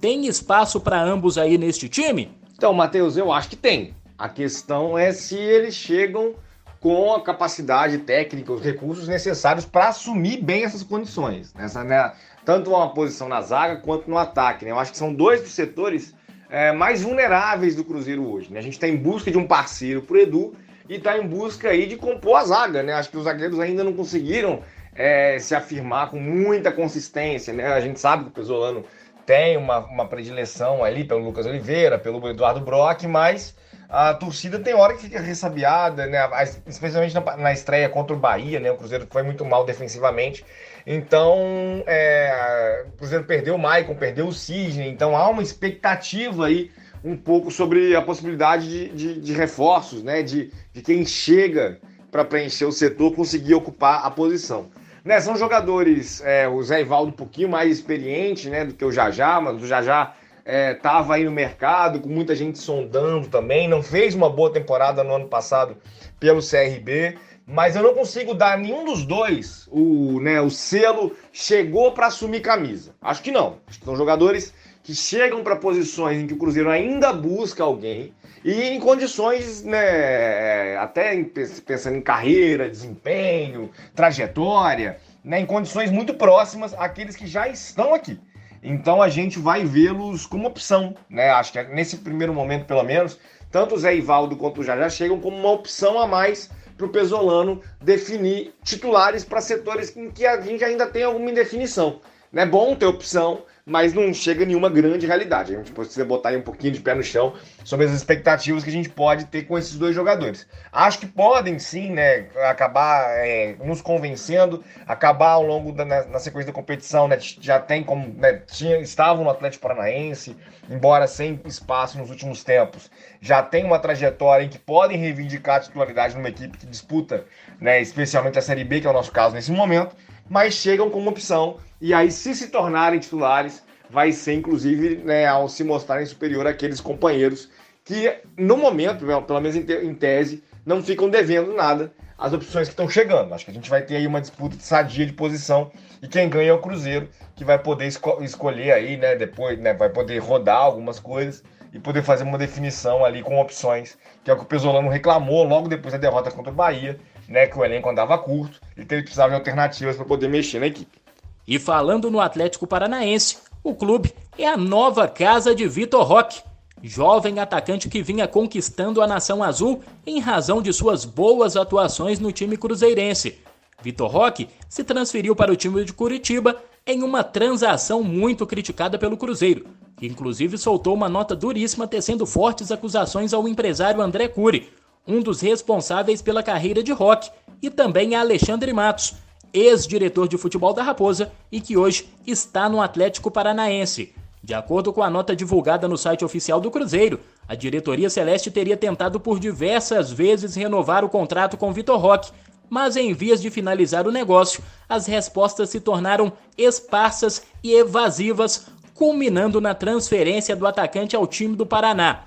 [0.00, 2.30] Tem espaço para ambos aí neste time?
[2.54, 3.96] Então, Matheus, eu acho que tem.
[4.16, 6.36] A questão é se eles chegam
[6.78, 11.52] com a capacidade técnica, os recursos necessários para assumir bem essas condições.
[11.54, 12.12] Nessa, né,
[12.44, 14.64] tanto uma posição na zaga quanto no ataque.
[14.64, 14.70] Né?
[14.70, 16.14] Eu acho que são dois dos setores
[16.50, 18.52] é, mais vulneráveis do Cruzeiro hoje.
[18.52, 18.58] Né?
[18.58, 20.54] A gente está em busca de um parceiro para o Edu
[20.88, 22.82] e está em busca aí de compor a zaga.
[22.82, 22.92] Né?
[22.92, 24.62] Acho que os zagueiros ainda não conseguiram
[24.94, 27.52] é, se afirmar com muita consistência.
[27.52, 27.66] Né?
[27.66, 28.84] A gente sabe que o Pesolano
[29.24, 33.54] tem uma, uma predileção ali pelo Lucas Oliveira, pelo Eduardo Brock, mas
[33.88, 36.18] a torcida tem hora que fica ressabiada, né?
[36.66, 38.70] especialmente na, na, estreia contra o Bahia, né?
[38.70, 40.44] O Cruzeiro foi muito mal defensivamente.
[40.86, 46.70] Então, é, o Cruzeiro perdeu o Maicon, perdeu o Cisne, então há uma expectativa aí
[47.02, 50.22] um pouco sobre a possibilidade de, de, de reforços, né?
[50.22, 54.68] De, de quem chega para preencher o setor conseguir ocupar a posição.
[55.04, 58.90] Né, são jogadores, é, o Zé Ivaldo um pouquinho mais experiente né, do que o
[58.90, 63.82] Jajá, mas o Jajá estava é, aí no mercado, com muita gente sondando também, não
[63.84, 65.76] fez uma boa temporada no ano passado
[66.18, 67.16] pelo CRB,
[67.46, 72.40] mas eu não consigo dar nenhum dos dois o, né, o selo chegou para assumir
[72.40, 72.94] camisa.
[73.00, 73.58] Acho que não.
[73.66, 78.12] Acho que são jogadores que chegam para posições em que o Cruzeiro ainda busca alguém
[78.44, 81.22] e em condições, né, até
[81.64, 88.20] pensando em carreira, desempenho, trajetória, né, em condições muito próximas àqueles que já estão aqui.
[88.62, 91.30] Então a gente vai vê-los como opção, né?
[91.30, 93.16] Acho que nesse primeiro momento, pelo menos,
[93.50, 96.90] tanto o Zé Ivaldo quanto o Jajá chegam como uma opção a mais para o
[96.90, 102.00] Pesolano definir titulares para setores em que a gente ainda tem alguma indefinição.
[102.34, 105.52] É bom ter opção, mas não chega a nenhuma grande realidade.
[105.52, 108.70] A gente precisa botar aí um pouquinho de pé no chão sobre as expectativas que
[108.70, 110.46] a gente pode ter com esses dois jogadores.
[110.70, 116.18] Acho que podem sim, né, acabar é, nos convencendo, acabar ao longo da na, na
[116.20, 120.36] sequência da competição, né, já tem como, né, tinha, estavam no Atlético Paranaense,
[120.70, 122.88] embora sem espaço nos últimos tempos,
[123.20, 127.24] já tem uma trajetória em que podem reivindicar a titularidade numa equipe que disputa,
[127.60, 129.96] né, especialmente a Série B, que é o nosso caso nesse momento,
[130.28, 135.48] mas chegam como opção e aí, se se tornarem titulares, vai ser inclusive né, ao
[135.48, 137.48] se mostrarem superior àqueles companheiros
[137.84, 142.88] que, no momento, pelo menos em tese, não ficam devendo nada às opções que estão
[142.88, 143.32] chegando.
[143.32, 145.70] Acho que a gente vai ter aí uma disputa de sadia de posição
[146.02, 149.74] e quem ganha é o Cruzeiro, que vai poder esco escolher aí, né, depois, né,
[149.74, 154.34] vai poder rodar algumas coisas e poder fazer uma definição ali com opções, que é
[154.34, 157.64] o que o Pesolano reclamou logo depois da derrota contra o Bahia, né, que o
[157.64, 161.05] elenco andava curto e ele precisava de alternativas para poder mexer na equipe.
[161.46, 166.42] E falando no Atlético Paranaense, o clube é a nova casa de Vitor Roque,
[166.82, 172.32] jovem atacante que vinha conquistando a nação azul em razão de suas boas atuações no
[172.32, 173.38] time cruzeirense.
[173.80, 176.56] Vitor Roque se transferiu para o time de Curitiba
[176.86, 182.70] em uma transação muito criticada pelo Cruzeiro, que inclusive soltou uma nota duríssima tecendo fortes
[182.72, 184.70] acusações ao empresário André Cury,
[185.06, 187.30] um dos responsáveis pela carreira de Roque,
[187.62, 189.14] e também a Alexandre Matos,
[189.56, 194.12] ex-diretor de futebol da Raposa e que hoje está no Atlético Paranaense.
[194.42, 198.76] De acordo com a nota divulgada no site oficial do Cruzeiro, a diretoria celeste teria
[198.76, 202.30] tentado por diversas vezes renovar o contrato com Vitor Roque,
[202.68, 209.60] mas em vias de finalizar o negócio, as respostas se tornaram esparsas e evasivas, culminando
[209.60, 212.24] na transferência do atacante ao time do Paraná.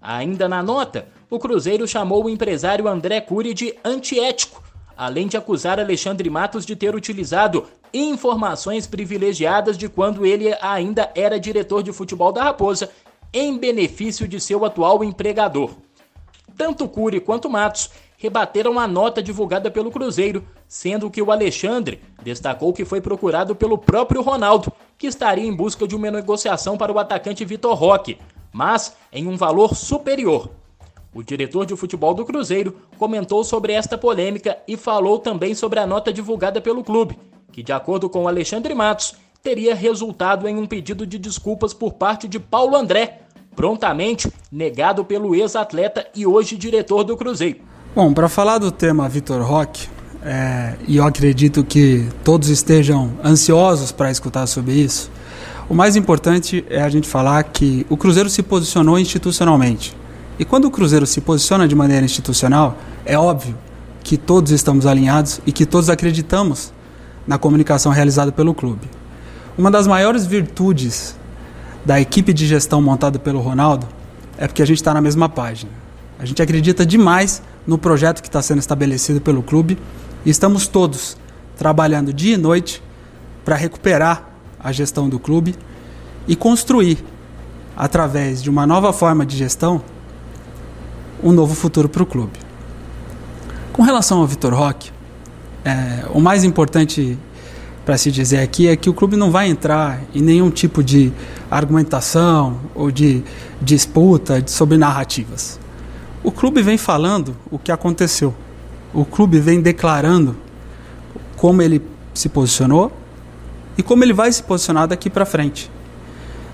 [0.00, 4.65] Ainda na nota, o Cruzeiro chamou o empresário André Cury de antiético
[4.96, 11.38] além de acusar Alexandre Matos de ter utilizado informações privilegiadas de quando ele ainda era
[11.38, 12.90] diretor de futebol da Raposa,
[13.32, 15.70] em benefício de seu atual empregador.
[16.56, 22.72] Tanto Cury quanto Matos rebateram a nota divulgada pelo Cruzeiro, sendo que o Alexandre destacou
[22.72, 26.98] que foi procurado pelo próprio Ronaldo, que estaria em busca de uma negociação para o
[26.98, 28.18] atacante Vitor Roque,
[28.52, 30.50] mas em um valor superior.
[31.16, 35.86] O diretor de futebol do Cruzeiro comentou sobre esta polêmica e falou também sobre a
[35.86, 37.18] nota divulgada pelo clube,
[37.50, 42.28] que, de acordo com Alexandre Matos, teria resultado em um pedido de desculpas por parte
[42.28, 43.20] de Paulo André,
[43.56, 47.60] prontamente negado pelo ex-atleta e hoje diretor do Cruzeiro.
[47.94, 49.88] Bom, para falar do tema Vitor Roque,
[50.22, 55.10] é, e eu acredito que todos estejam ansiosos para escutar sobre isso,
[55.66, 59.96] o mais importante é a gente falar que o Cruzeiro se posicionou institucionalmente.
[60.38, 63.56] E quando o Cruzeiro se posiciona de maneira institucional, é óbvio
[64.02, 66.72] que todos estamos alinhados e que todos acreditamos
[67.26, 68.88] na comunicação realizada pelo clube.
[69.56, 71.16] Uma das maiores virtudes
[71.84, 73.88] da equipe de gestão montada pelo Ronaldo
[74.36, 75.72] é porque a gente está na mesma página.
[76.18, 79.78] A gente acredita demais no projeto que está sendo estabelecido pelo clube
[80.24, 81.16] e estamos todos
[81.56, 82.82] trabalhando dia e noite
[83.44, 84.28] para recuperar
[84.62, 85.54] a gestão do clube
[86.28, 87.04] e construir,
[87.76, 89.82] através de uma nova forma de gestão,
[91.26, 92.38] um novo futuro para o clube.
[93.72, 94.92] Com relação ao Vitor Roque,
[95.64, 97.18] é, o mais importante
[97.84, 101.12] para se dizer aqui é que o clube não vai entrar em nenhum tipo de
[101.50, 103.24] argumentação ou de
[103.60, 105.58] disputa sobre narrativas.
[106.22, 108.32] O clube vem falando o que aconteceu.
[108.94, 110.36] O clube vem declarando
[111.36, 111.82] como ele
[112.14, 112.92] se posicionou
[113.76, 115.70] e como ele vai se posicionar daqui para frente.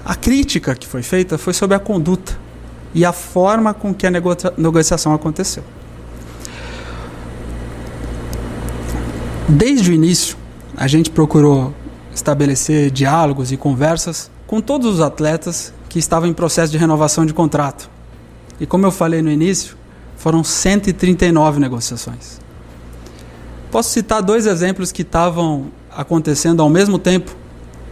[0.02, 2.40] A crítica que foi feita foi sobre a conduta
[2.94, 5.64] e a forma com que a negociação aconteceu.
[9.48, 10.36] Desde o início,
[10.76, 11.74] a gente procurou
[12.14, 17.34] estabelecer diálogos e conversas com todos os atletas que estavam em processo de renovação de
[17.34, 17.90] contrato.
[18.60, 19.76] E como eu falei no início,
[20.16, 22.40] foram 139 negociações.
[23.70, 27.34] Posso citar dois exemplos que estavam acontecendo ao mesmo tempo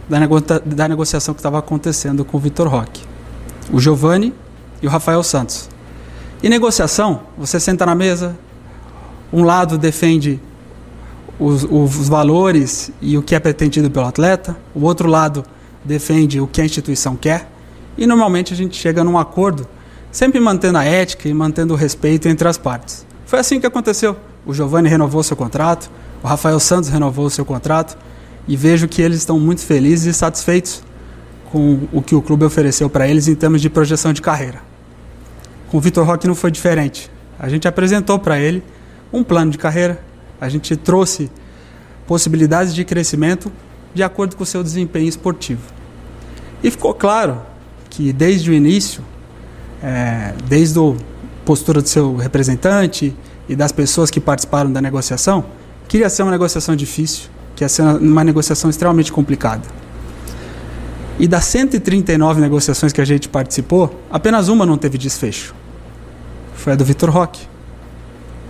[0.07, 3.03] da, nego da negociação que estava acontecendo com o Vitor Roque.
[3.71, 4.33] O Giovanni
[4.81, 5.69] e o Rafael Santos.
[6.43, 8.37] Em negociação, você senta na mesa,
[9.31, 10.39] um lado defende
[11.39, 15.43] os, os valores e o que é pretendido pelo atleta, o outro lado
[15.83, 17.49] defende o que a instituição quer,
[17.97, 19.67] e normalmente a gente chega num acordo
[20.11, 23.05] sempre mantendo a ética e mantendo o respeito entre as partes.
[23.25, 24.15] Foi assim que aconteceu.
[24.45, 25.89] O Giovanni renovou seu contrato,
[26.23, 27.97] o Rafael Santos renovou seu contrato
[28.47, 30.83] e vejo que eles estão muito felizes e satisfeitos
[31.51, 34.70] com o que o clube ofereceu para eles em termos de projeção de carreira.
[35.71, 37.09] Com o Vitor Roque não foi diferente.
[37.39, 38.61] A gente apresentou para ele
[39.11, 40.03] um plano de carreira,
[40.39, 41.31] a gente trouxe
[42.05, 43.49] possibilidades de crescimento
[43.93, 45.61] de acordo com o seu desempenho esportivo.
[46.61, 47.41] E ficou claro
[47.89, 49.01] que desde o início
[49.81, 50.93] é, desde a
[51.45, 53.15] postura do seu representante
[53.47, 55.45] e das pessoas que participaram da negociação,
[55.87, 59.63] queria ser uma negociação difícil, que ia ser uma negociação extremamente complicada.
[61.17, 65.60] E das 139 negociações que a gente participou, apenas uma não teve desfecho.
[66.61, 67.47] Foi a do Vitor Roque.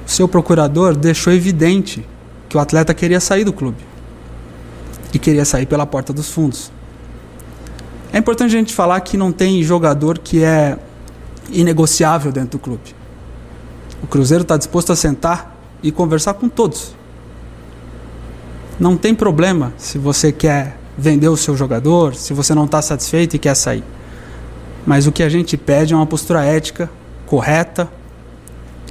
[0.06, 2.06] O seu procurador deixou evidente
[2.50, 3.78] que o atleta queria sair do clube.
[5.14, 6.74] E queria sair pela porta dos fundos.
[8.12, 10.78] É importante a gente falar que não tem jogador que é
[11.52, 12.94] inegociável dentro do clube.
[14.04, 16.94] O Cruzeiro está disposto a sentar e conversar com todos.
[18.78, 23.38] Não tem problema se você quer vender o seu jogador, se você não está satisfeito
[23.38, 23.86] e quer sair.
[24.86, 26.90] Mas o que a gente pede é uma postura ética,
[27.26, 27.90] correta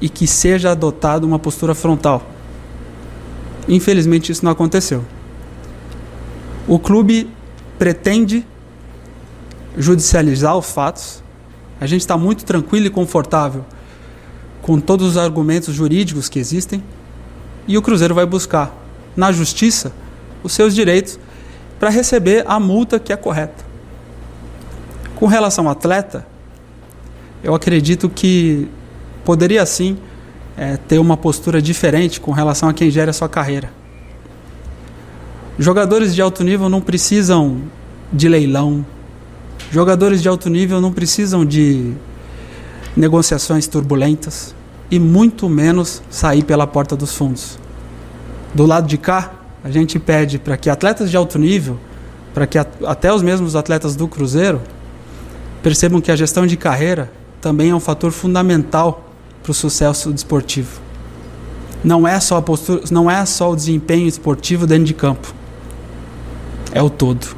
[0.01, 2.23] e que seja adotada uma postura frontal.
[3.69, 5.05] Infelizmente isso não aconteceu.
[6.67, 7.29] O clube
[7.79, 8.47] pretende
[9.77, 11.23] judicializar os fatos
[11.81, 13.65] a gente está muito tranquilo e confortável
[14.61, 16.85] com todos os argumentos jurídicos que existem
[17.67, 18.77] e o Cruzeiro vai buscar
[19.17, 19.91] na justiça
[20.43, 21.19] os seus direitos
[21.79, 23.65] para receber a multa que é correta.
[25.17, 26.27] Com relação ao atleta,
[27.43, 28.69] eu acredito que
[29.31, 29.97] poderia sim
[30.57, 33.71] é, ter uma postura diferente com relação a quem gera a sua carreira.
[35.57, 37.63] Jogadores de alto nível não precisam
[38.13, 38.85] de leilão,
[39.73, 41.93] Jogadores de alto nível não precisam de
[42.97, 44.53] negociações turbulentas
[44.91, 47.57] e muito menos sair pela porta dos fundos.
[48.53, 51.79] Do lado de cá, a gente pede para que atletas de alto nível,
[52.35, 54.61] para que até os mesmos atletas do Cruzeiro
[55.63, 59.10] percebam que a gestão de carreira também é um fator fundamental
[59.43, 60.81] para o sucesso desportivo.
[61.83, 65.35] Não é só a postura, não é só o desempenho esportivo dentro de campo.
[66.73, 67.37] é o todo.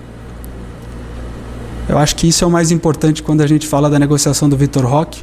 [1.88, 4.56] Eu acho que isso é o mais importante quando a gente fala da negociação do
[4.56, 5.22] Vitor Roque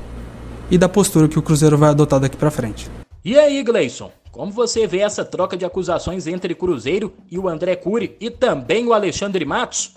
[0.70, 2.89] e da postura que o Cruzeiro vai adotar daqui para frente.
[3.24, 4.12] E aí, Gleison?
[4.32, 8.88] Como você vê essa troca de acusações entre Cruzeiro e o André Cury e também
[8.88, 9.94] o Alexandre Matos?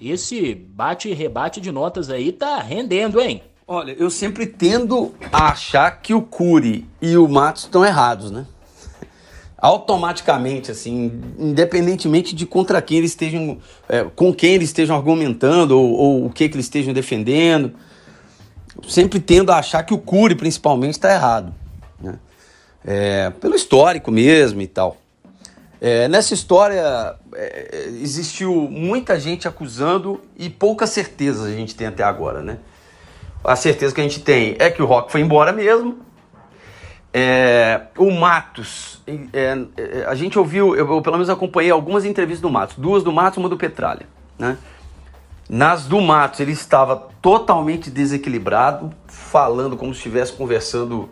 [0.00, 3.42] Esse bate e rebate de notas aí tá rendendo, hein?
[3.72, 8.46] Olha, eu sempre tendo a achar que o Cury e o Matos estão errados, né?
[9.56, 13.56] Automaticamente, assim, independentemente de contra quem eles estejam,
[13.88, 17.72] é, com quem eles estejam argumentando ou, ou o que, que eles estejam defendendo,
[18.86, 21.54] sempre tendo a achar que o Cury, principalmente, está errado.
[21.98, 22.18] Né?
[22.84, 24.98] é, pelo histórico mesmo e tal.
[25.80, 32.02] É, nessa história é, existiu muita gente acusando e poucas certezas a gente tem até
[32.02, 32.58] agora, né?
[33.44, 35.98] A certeza que a gente tem é que o Rock foi embora mesmo.
[37.14, 42.40] É, o Matos, é, é, a gente ouviu, eu, eu, pelo menos acompanhei algumas entrevistas
[42.40, 44.06] do Matos, duas do Matos, uma do Petralha,
[44.38, 44.56] né?
[45.46, 51.10] Nas do Matos ele estava totalmente desequilibrado, falando como se estivesse conversando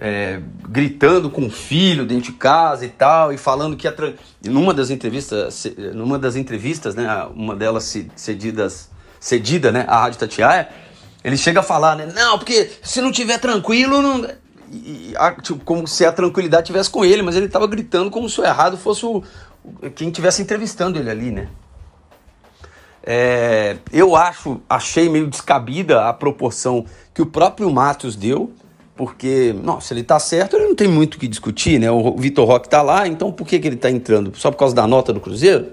[0.00, 3.94] é, gritando com o filho dentro de casa e tal, e falando que a,
[4.44, 10.68] numa das entrevistas, numa das entrevistas, né, uma delas cedidas, cedida, né, à Rádio Tatiaia,
[11.22, 14.28] ele chega a falar, né, não, porque se não tiver tranquilo, não...
[14.72, 18.40] E, tipo, como se a tranquilidade tivesse com ele, mas ele estava gritando como se
[18.40, 19.22] o errado fosse o,
[19.96, 21.48] quem estivesse entrevistando ele ali, né?
[23.02, 28.52] É, eu acho, achei meio descabida a proporção que o próprio Matos deu
[29.00, 31.90] porque, nossa, ele tá certo, ele não tem muito o que discutir, né?
[31.90, 34.30] O Vitor Roque tá lá, então por que, que ele tá entrando?
[34.36, 35.68] Só por causa da nota do Cruzeiro?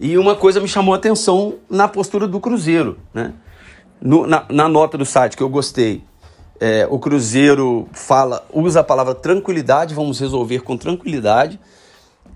[0.00, 3.34] E uma coisa me chamou a atenção na postura do Cruzeiro, né?
[4.00, 6.04] No, na, na, nota do site que eu gostei,
[6.60, 11.58] é, o Cruzeiro fala, usa a palavra tranquilidade, vamos resolver com tranquilidade.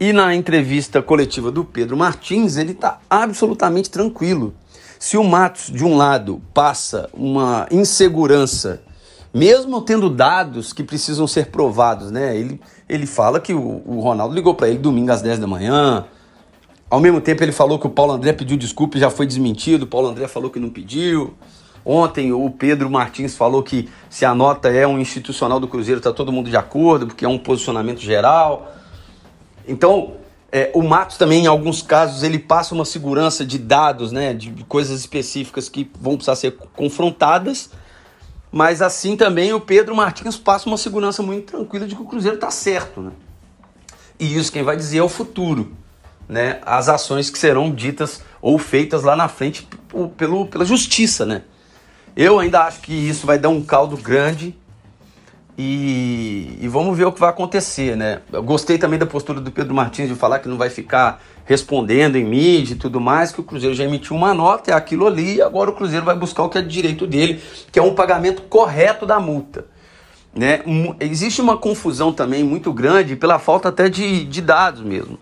[0.01, 4.55] E na entrevista coletiva do Pedro Martins, ele está absolutamente tranquilo.
[4.99, 8.81] Se o Matos, de um lado, passa uma insegurança
[9.33, 12.37] mesmo tendo dados que precisam ser provados, né?
[12.37, 16.05] Ele, ele fala que o, o Ronaldo ligou para ele domingo às 10 da manhã.
[16.93, 19.85] Ao mesmo tempo, ele falou que o Paulo André pediu desculpa e já foi desmentido.
[19.85, 21.33] O Paulo André falou que não pediu.
[21.83, 26.13] Ontem, o Pedro Martins falou que se a nota é um institucional do Cruzeiro, está
[26.13, 28.71] todo mundo de acordo, porque é um posicionamento geral.
[29.67, 30.19] Então,
[30.53, 34.53] é, o Matos também, em alguns casos, ele passa uma segurança de dados, né, de
[34.65, 37.71] coisas específicas que vão precisar ser confrontadas
[38.55, 42.35] mas assim também o Pedro Martins passa uma segurança muito tranquila de que o Cruzeiro
[42.35, 43.01] está certo.
[43.01, 43.13] Né?
[44.21, 45.73] E isso quem vai dizer é o futuro.
[46.29, 46.61] Né?
[46.65, 49.69] As ações que serão ditas ou feitas lá na frente
[50.17, 51.27] pelo, pela justiça.
[51.27, 51.43] Né?
[52.17, 54.57] Eu ainda acho que isso vai dar um caldo grande
[55.57, 58.21] e, e, vamos ver o que vai acontecer, né?
[58.33, 62.17] Eu gostei também da postura do Pedro Martins de falar que não vai ficar respondendo
[62.17, 65.37] em mídia e tudo mais, que o Cruzeiro já emitiu uma nota, é aquilo ali,
[65.37, 67.95] e agora o Cruzeiro vai buscar o que é de direito dele, que é um
[67.95, 69.67] pagamento correto da multa.
[70.35, 70.63] Né?
[70.99, 75.19] Existe uma confusão também muito grande pela falta até de, de dados mesmo.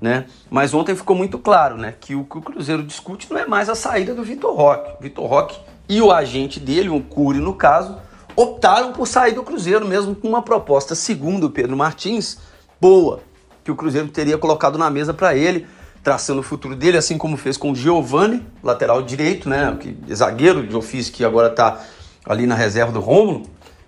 [0.00, 0.26] Né?
[0.48, 3.68] Mas ontem ficou muito claro né, que o que o Cruzeiro discute não é mais
[3.68, 5.02] a saída do Vitor Roque.
[5.02, 5.58] Vitor Roque
[5.88, 7.96] e o agente dele, o Cury no caso,
[8.36, 12.38] optaram por sair do Cruzeiro, mesmo com uma proposta, segundo o Pedro Martins,
[12.80, 13.20] boa,
[13.64, 15.66] que o Cruzeiro teria colocado na mesa para ele,
[16.04, 20.64] traçando o futuro dele, assim como fez com o Giovani, lateral direito, né, que, zagueiro
[20.64, 21.80] de ofício que agora está
[22.24, 23.42] ali na reserva do Rômulo,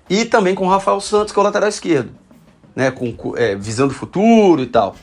[0.09, 2.11] e também com o Rafael Santos, que é o lateral esquerdo,
[2.75, 4.97] né, com, é, visando o futuro e tal.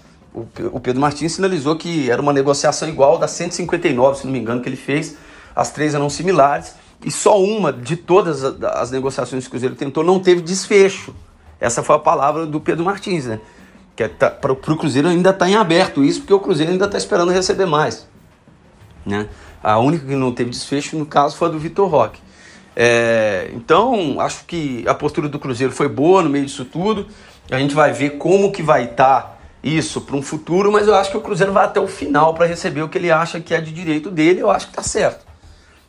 [0.71, 4.61] O, Pedro Martins sinalizou que era uma negociação igual da 159, se não me engano,
[4.61, 5.17] que ele fez.
[5.55, 10.03] As três eram similares e só uma de todas as negociações que o Cruzeiro tentou
[10.03, 11.13] não teve desfecho.
[11.59, 13.39] Essa foi a palavra do Pedro Martins, né?
[13.95, 16.85] Que é, tá, para o Cruzeiro ainda está em aberto isso, porque o Cruzeiro ainda
[16.85, 18.07] está esperando receber mais.
[19.03, 19.27] Né?
[19.63, 22.21] A única que não teve desfecho, no caso, foi a do Vitor Roque.
[22.75, 27.07] É, então, acho que a postura do Cruzeiro foi boa no meio disso tudo.
[27.49, 30.95] A gente vai ver como que vai estar tá isso para um futuro, mas eu
[30.95, 33.53] acho que o Cruzeiro vai até o final para receber o que ele acha que
[33.53, 34.41] é de direito dele.
[34.41, 35.27] Eu acho que está certo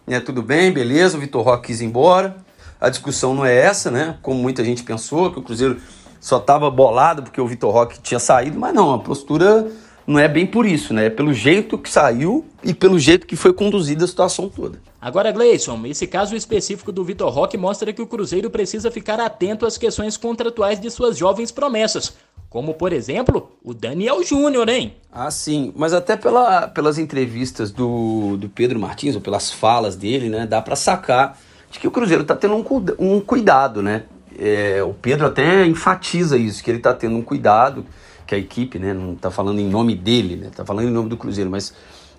[0.09, 0.18] né?
[0.20, 2.36] Tudo bem, beleza, o Vitor Roque quis ir embora.
[2.80, 4.16] A discussão não é essa, né?
[4.22, 5.78] Como muita gente pensou, que o Cruzeiro
[6.18, 9.70] só estava bolado porque o Vitor Roque tinha saído, mas não, a postura
[10.07, 11.07] não é bem por isso, né?
[11.07, 14.80] É pelo jeito que saiu e pelo jeito que foi conduzida a situação toda.
[15.01, 19.66] Agora, Gleison, esse caso específico do Vitor Roque mostra que o Cruzeiro precisa ficar atento
[19.66, 22.14] às questões contratuais de suas jovens promessas,
[22.51, 24.96] como, por exemplo, o Daniel Júnior, hein?
[25.12, 25.72] Ah, sim.
[25.76, 30.46] Mas até pela, pelas entrevistas do, do Pedro Martins, ou pelas falas dele, né?
[30.46, 31.38] Dá para sacar
[31.70, 32.64] de que o Cruzeiro tá tendo um,
[32.99, 34.05] um cuidado, né?
[34.38, 37.84] É, o Pedro até enfatiza isso, que ele tá tendo um cuidado,
[38.26, 38.94] que a equipe, né?
[38.94, 40.51] Não tá falando em nome dele, né?
[40.55, 41.74] Tá falando em nome do Cruzeiro, mas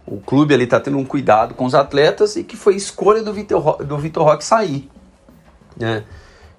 [0.05, 3.33] o clube ali está tendo um cuidado com os atletas e que foi escolha do
[3.33, 4.89] Vitor, do Vitor Roque sair.
[5.77, 6.03] Né?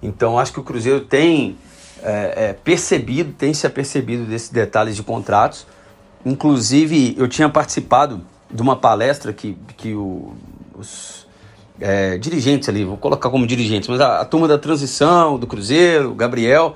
[0.01, 1.57] Então acho que o Cruzeiro tem
[2.03, 5.65] é, é, percebido, tem se apercebido desses detalhes de contratos.
[6.25, 10.33] Inclusive, eu tinha participado de uma palestra que, que o,
[10.75, 11.27] os
[11.79, 16.11] é, dirigentes ali, vou colocar como dirigentes, mas a, a, turma da transição, do Cruzeiro,
[16.11, 16.75] o Gabriel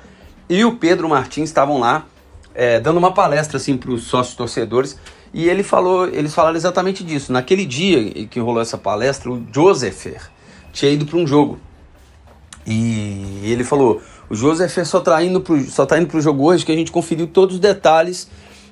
[0.49, 2.05] e o Pedro Martins estavam lá
[2.53, 4.97] é, dando uma palestra assim, para os sócios torcedores
[5.33, 7.33] e ele falou, eles falaram exatamente disso.
[7.33, 10.07] Naquele dia que rolou essa palestra, o Joseph
[10.71, 11.59] tinha ido para um jogo.
[12.65, 16.71] E ele falou: o Joseph só está indo para só tá o jogo hoje que
[16.71, 18.27] a gente conferiu todos os detalhes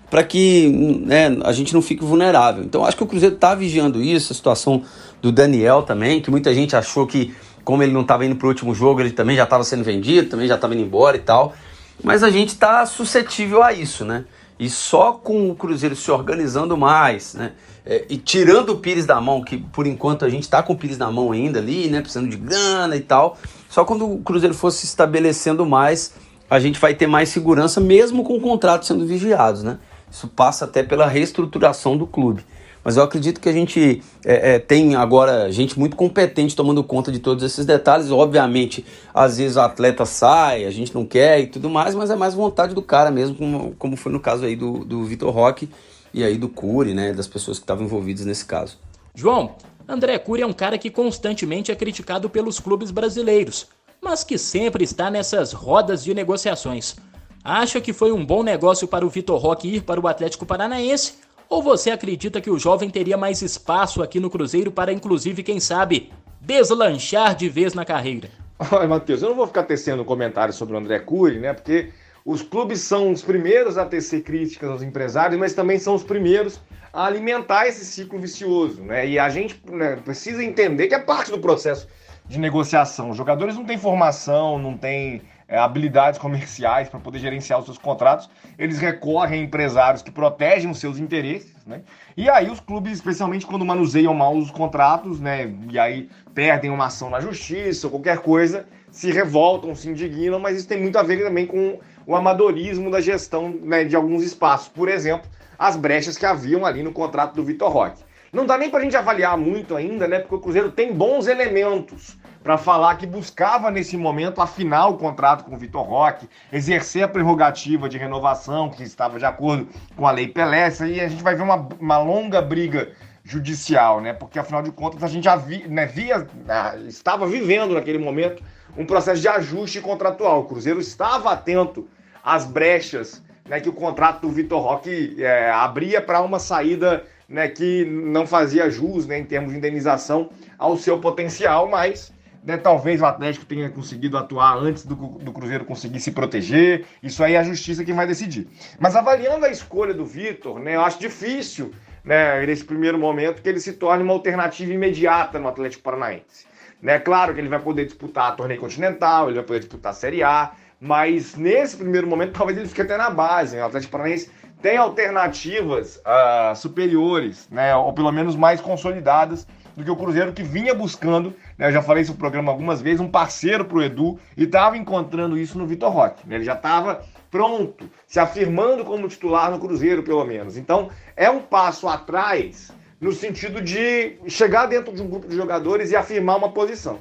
[0.10, 0.68] para que
[1.06, 2.64] né, a gente não fique vulnerável.
[2.64, 4.84] Então acho que o Cruzeiro está vigiando isso, a situação
[5.22, 7.34] do Daniel também, que muita gente achou que,
[7.64, 10.30] como ele não estava indo para o último jogo, ele também já estava sendo vendido,
[10.30, 11.56] também já estava indo embora e tal.
[12.04, 14.26] Mas a gente está suscetível a isso, né?
[14.60, 17.54] E só com o Cruzeiro se organizando mais, né?
[17.86, 20.78] É, e tirando o Pires da mão, que por enquanto a gente está com o
[20.78, 22.01] Pires na mão ainda ali, né?
[22.01, 23.38] Precisando de grana e tal.
[23.74, 26.13] Só quando o Cruzeiro for se estabelecendo mais,
[26.47, 29.80] a gente vai ter mais segurança, mesmo com o contrato sendo vigiados, né?
[30.11, 32.45] Isso passa até pela reestruturação do clube.
[32.84, 37.11] Mas eu acredito que a gente é, é, tem agora gente muito competente tomando conta
[37.11, 38.11] de todos esses detalhes.
[38.11, 42.15] Obviamente, às vezes o atleta sai, a gente não quer e tudo mais, mas é
[42.15, 45.67] mais vontade do cara mesmo, como, como foi no caso aí do, do Vitor Roque
[46.13, 47.11] e aí do Cury, né?
[47.11, 48.78] Das pessoas que estavam envolvidas nesse caso.
[49.15, 49.55] João,
[49.88, 53.67] André Cury é um cara que constantemente é criticado pelos clubes brasileiros,
[54.01, 56.95] mas que sempre está nessas rodas de negociações.
[57.43, 61.15] Acha que foi um bom negócio para o Vitor Roque ir para o Atlético Paranaense
[61.49, 65.59] ou você acredita que o jovem teria mais espaço aqui no Cruzeiro para, inclusive, quem
[65.59, 68.29] sabe, deslanchar de vez na carreira?
[68.71, 71.53] Olha, Matheus, eu não vou ficar tecendo comentários sobre o André Cury, né?
[71.53, 71.91] Porque
[72.25, 76.59] os clubes são os primeiros a tecer críticas aos empresários, mas também são os primeiros
[76.94, 79.08] a alimentar esse ciclo vicioso, né?
[79.08, 81.88] E a gente né, precisa entender que é parte do processo
[82.26, 83.10] de negociação.
[83.10, 87.78] Os jogadores não têm formação, não têm é, habilidades comerciais para poder gerenciar os seus
[87.78, 91.82] contratos, eles recorrem a empresários que protegem os seus interesses, né?
[92.16, 95.52] E aí os clubes, especialmente quando manuseiam mal os contratos, né?
[95.70, 100.58] E aí perdem uma ação na justiça ou qualquer coisa, se revoltam, se indignam, mas
[100.58, 104.68] isso tem muito a ver também com o amadorismo da gestão né, de alguns espaços.
[104.68, 108.04] Por exemplo, as brechas que haviam ali no contrato do Vitor Roque.
[108.32, 110.20] Não dá nem para a gente avaliar muito ainda, né?
[110.20, 115.45] Porque o Cruzeiro tem bons elementos para falar que buscava nesse momento afinar o contrato
[115.45, 120.12] com o Vitor Roque, exercer a prerrogativa de renovação que estava de acordo com a
[120.12, 122.91] Lei Pelé, e a gente vai ver uma, uma longa briga
[123.24, 124.12] judicial, né?
[124.12, 128.43] Porque afinal de contas a gente já vi, né, via, ah, estava vivendo naquele momento
[128.78, 130.41] um processo de ajuste contratual.
[130.41, 131.88] O Cruzeiro estava atento
[132.24, 137.48] às brechas né, que o contrato do Vitor Roque é, abria para uma saída né,
[137.48, 142.14] que não fazia jus né, em termos de indenização ao seu potencial, mas
[142.44, 146.86] né, talvez o Atlético tenha conseguido atuar antes do, do Cruzeiro conseguir se proteger.
[147.02, 148.48] Isso aí é a justiça quem vai decidir.
[148.80, 151.72] Mas avaliando a escolha do Vitor, né, eu acho difícil,
[152.04, 156.46] né, nesse primeiro momento, que ele se torne uma alternativa imediata no Atlético Paranaense.
[156.82, 159.96] Né, claro que ele vai poder disputar a torneio continental, ele vai poder disputar a
[159.96, 160.52] Série A,
[160.84, 163.55] mas nesse primeiro momento talvez ele fique até na base.
[163.55, 163.63] Né?
[163.63, 164.29] O Atlético Paranaense
[164.61, 170.43] tem alternativas uh, superiores, né, ou pelo menos mais consolidadas do que o Cruzeiro que
[170.43, 173.81] vinha buscando, né, eu já falei isso no programa algumas vezes, um parceiro para o
[173.81, 176.27] Edu e estava encontrando isso no Vitor Roque.
[176.27, 180.57] Né, ele já estava pronto, se afirmando como titular no Cruzeiro, pelo menos.
[180.57, 185.91] Então, é um passo atrás no sentido de chegar dentro de um grupo de jogadores
[185.91, 186.99] e afirmar uma posição.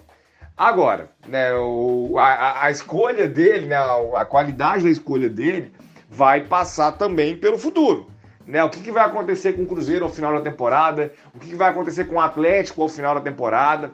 [0.57, 3.77] Agora, né, o, a, a, escolha dele, né,
[4.15, 5.73] a, qualidade da escolha dele
[6.09, 8.07] vai passar também pelo futuro.
[8.47, 8.63] Né?
[8.63, 11.13] O que, que, vai acontecer com o Cruzeiro ao final da temporada?
[11.35, 13.91] O que, que, vai acontecer com o Atlético ao final da temporada?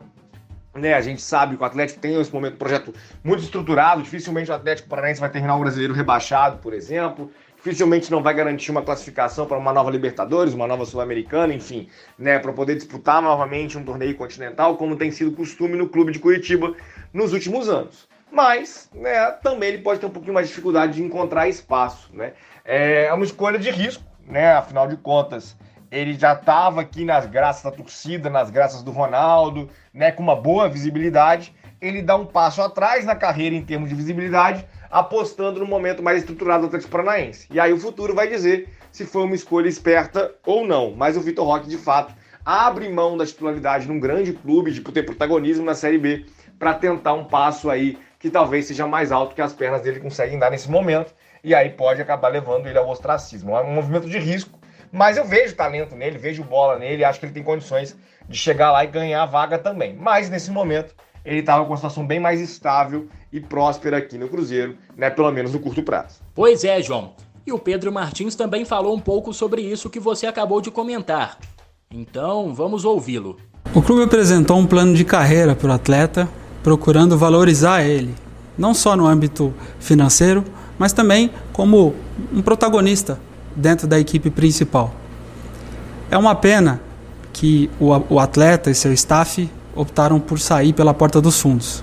[0.74, 0.94] Né?
[0.94, 2.92] A gente sabe que o Atlético tem nesse momento um projeto
[3.22, 4.02] muito estruturado.
[4.02, 7.30] Dificilmente o Atlético Paranaense vai terminar o brasileiro rebaixado, por exemplo.
[7.58, 12.38] Dificilmente não vai garantir uma classificação para uma nova Libertadores, uma nova Sul-Americana, enfim, né?
[12.38, 16.74] Para poder disputar novamente um torneio continental, como tem sido costume no clube de Curitiba
[17.12, 18.08] nos últimos anos.
[18.30, 22.10] Mas né, também ele pode ter um pouquinho mais de dificuldade de encontrar espaço.
[22.12, 22.34] Né?
[22.64, 24.52] É uma escolha de risco, né?
[24.52, 25.56] Afinal de contas,
[25.90, 30.12] ele já estava aqui nas graças da torcida, nas graças do Ronaldo, né?
[30.12, 31.54] Com uma boa visibilidade.
[31.80, 36.18] Ele dá um passo atrás na carreira em termos de visibilidade, apostando no momento mais
[36.18, 37.46] estruturado do Atlético Paranaense.
[37.50, 40.92] E aí o futuro vai dizer se foi uma escolha esperta ou não.
[40.92, 42.14] Mas o Vitor Roque, de fato,
[42.44, 46.26] abre mão da titularidade num grande clube, de ter protagonismo na Série B,
[46.58, 50.38] para tentar um passo aí que talvez seja mais alto que as pernas dele conseguem
[50.38, 51.14] dar nesse momento
[51.44, 53.56] e aí pode acabar levando ele ao ostracismo.
[53.56, 54.58] É um movimento de risco,
[54.90, 57.94] Mas eu vejo talento nele, vejo bola nele, acho que ele tem condições
[58.26, 59.94] de chegar lá e ganhar a vaga também.
[59.94, 60.94] Mas nesse momento
[61.28, 65.30] ele estava com uma situação bem mais estável e próspera aqui no Cruzeiro, né, pelo
[65.30, 66.20] menos no curto prazo.
[66.34, 67.12] Pois é, João.
[67.46, 71.38] E o Pedro Martins também falou um pouco sobre isso que você acabou de comentar.
[71.90, 73.36] Então, vamos ouvi-lo.
[73.74, 76.28] O clube apresentou um plano de carreira para o atleta,
[76.62, 78.14] procurando valorizar ele,
[78.56, 80.44] não só no âmbito financeiro,
[80.78, 81.94] mas também como
[82.32, 83.18] um protagonista
[83.54, 84.94] dentro da equipe principal.
[86.10, 86.80] É uma pena
[87.32, 89.48] que o, atleta e seu staff
[89.78, 91.82] optaram por sair pela porta dos fundos.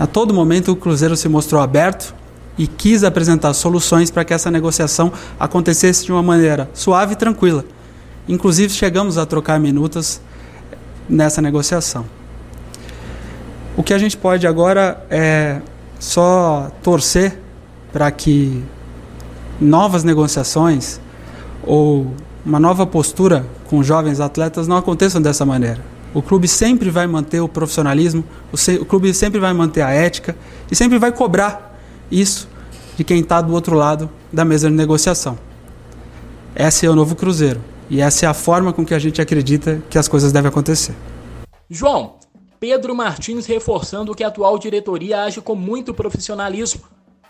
[0.00, 2.14] A todo momento o Cruzeiro se mostrou aberto
[2.56, 7.64] e quis apresentar soluções para que essa negociação acontecesse de uma maneira suave e tranquila.
[8.28, 10.20] Inclusive chegamos a trocar minutas
[11.08, 12.06] nessa negociação.
[13.76, 15.60] O que a gente pode agora é
[15.98, 17.38] só torcer
[17.92, 18.62] para que
[19.60, 21.00] novas negociações
[21.62, 25.91] ou uma nova postura com jovens atletas não aconteçam dessa maneira.
[26.14, 29.90] O clube sempre vai manter o profissionalismo, o, se, o clube sempre vai manter a
[29.90, 30.36] ética
[30.70, 31.78] e sempre vai cobrar
[32.10, 32.48] isso
[32.96, 35.38] de quem está do outro lado da mesa de negociação.
[36.54, 39.82] Esse é o novo Cruzeiro e essa é a forma com que a gente acredita
[39.88, 40.94] que as coisas devem acontecer.
[41.68, 42.16] João,
[42.60, 46.82] Pedro Martins reforçando que a atual diretoria age com muito profissionalismo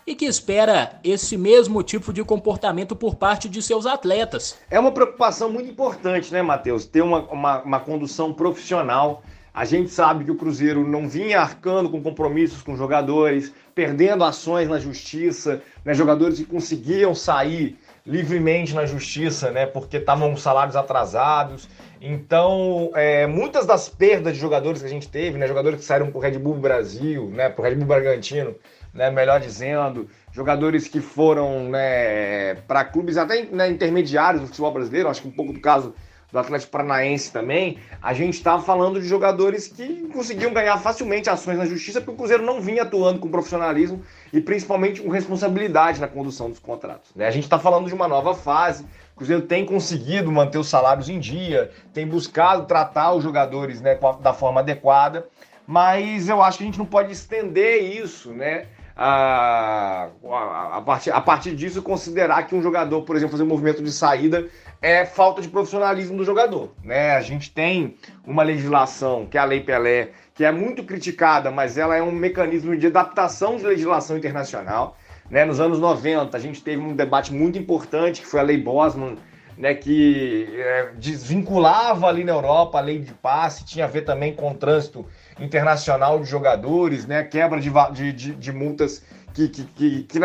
[0.05, 4.57] e que espera esse mesmo tipo de comportamento por parte de seus atletas.
[4.69, 6.85] É uma preocupação muito importante, né, Matheus?
[6.85, 9.23] Ter uma, uma, uma condução profissional.
[9.53, 14.67] A gente sabe que o Cruzeiro não vinha arcando com compromissos com jogadores, perdendo ações
[14.67, 21.69] na justiça, né, jogadores que conseguiam sair livremente na justiça, né, porque estavam salários atrasados.
[22.01, 26.09] Então, é, muitas das perdas de jogadores que a gente teve, né, jogadores que saíram
[26.09, 28.55] para o Red Bull Brasil, né, para Red Bull Bragantino,
[28.93, 35.09] né, melhor dizendo, jogadores que foram né, para clubes até né, intermediários do futebol brasileiro,
[35.09, 35.93] acho que um pouco do caso
[36.33, 41.29] do Atlético Paranaense também, a gente estava tá falando de jogadores que conseguiam ganhar facilmente
[41.29, 44.01] ações na justiça, porque o Cruzeiro não vinha atuando com profissionalismo
[44.33, 47.11] e principalmente com responsabilidade na condução dos contratos.
[47.15, 47.27] Né?
[47.27, 48.83] A gente está falando de uma nova fase,
[49.13, 53.95] o Cruzeiro tem conseguido manter os salários em dia, tem buscado tratar os jogadores né,
[54.19, 55.27] da forma adequada,
[55.67, 58.65] mas eu acho que a gente não pode estender isso, né?
[58.95, 63.47] A, a, a, partir, a partir disso considerar que um jogador, por exemplo, fazer um
[63.47, 64.47] movimento de saída
[64.81, 66.71] é falta de profissionalismo do jogador.
[66.83, 67.15] Né?
[67.15, 71.77] A gente tem uma legislação, que é a Lei Pelé, que é muito criticada, mas
[71.77, 74.97] ela é um mecanismo de adaptação de legislação internacional.
[75.29, 75.45] Né?
[75.45, 79.17] Nos anos 90, a gente teve um debate muito importante, que foi a Lei Bosman,
[79.57, 84.33] né, que é, desvinculava ali na Europa a lei de passe, tinha a ver também
[84.33, 85.05] com o trânsito
[85.39, 87.23] internacional de jogadores, né?
[87.23, 87.71] Quebra de,
[88.13, 89.03] de, de multas
[89.33, 90.19] que, que, que, que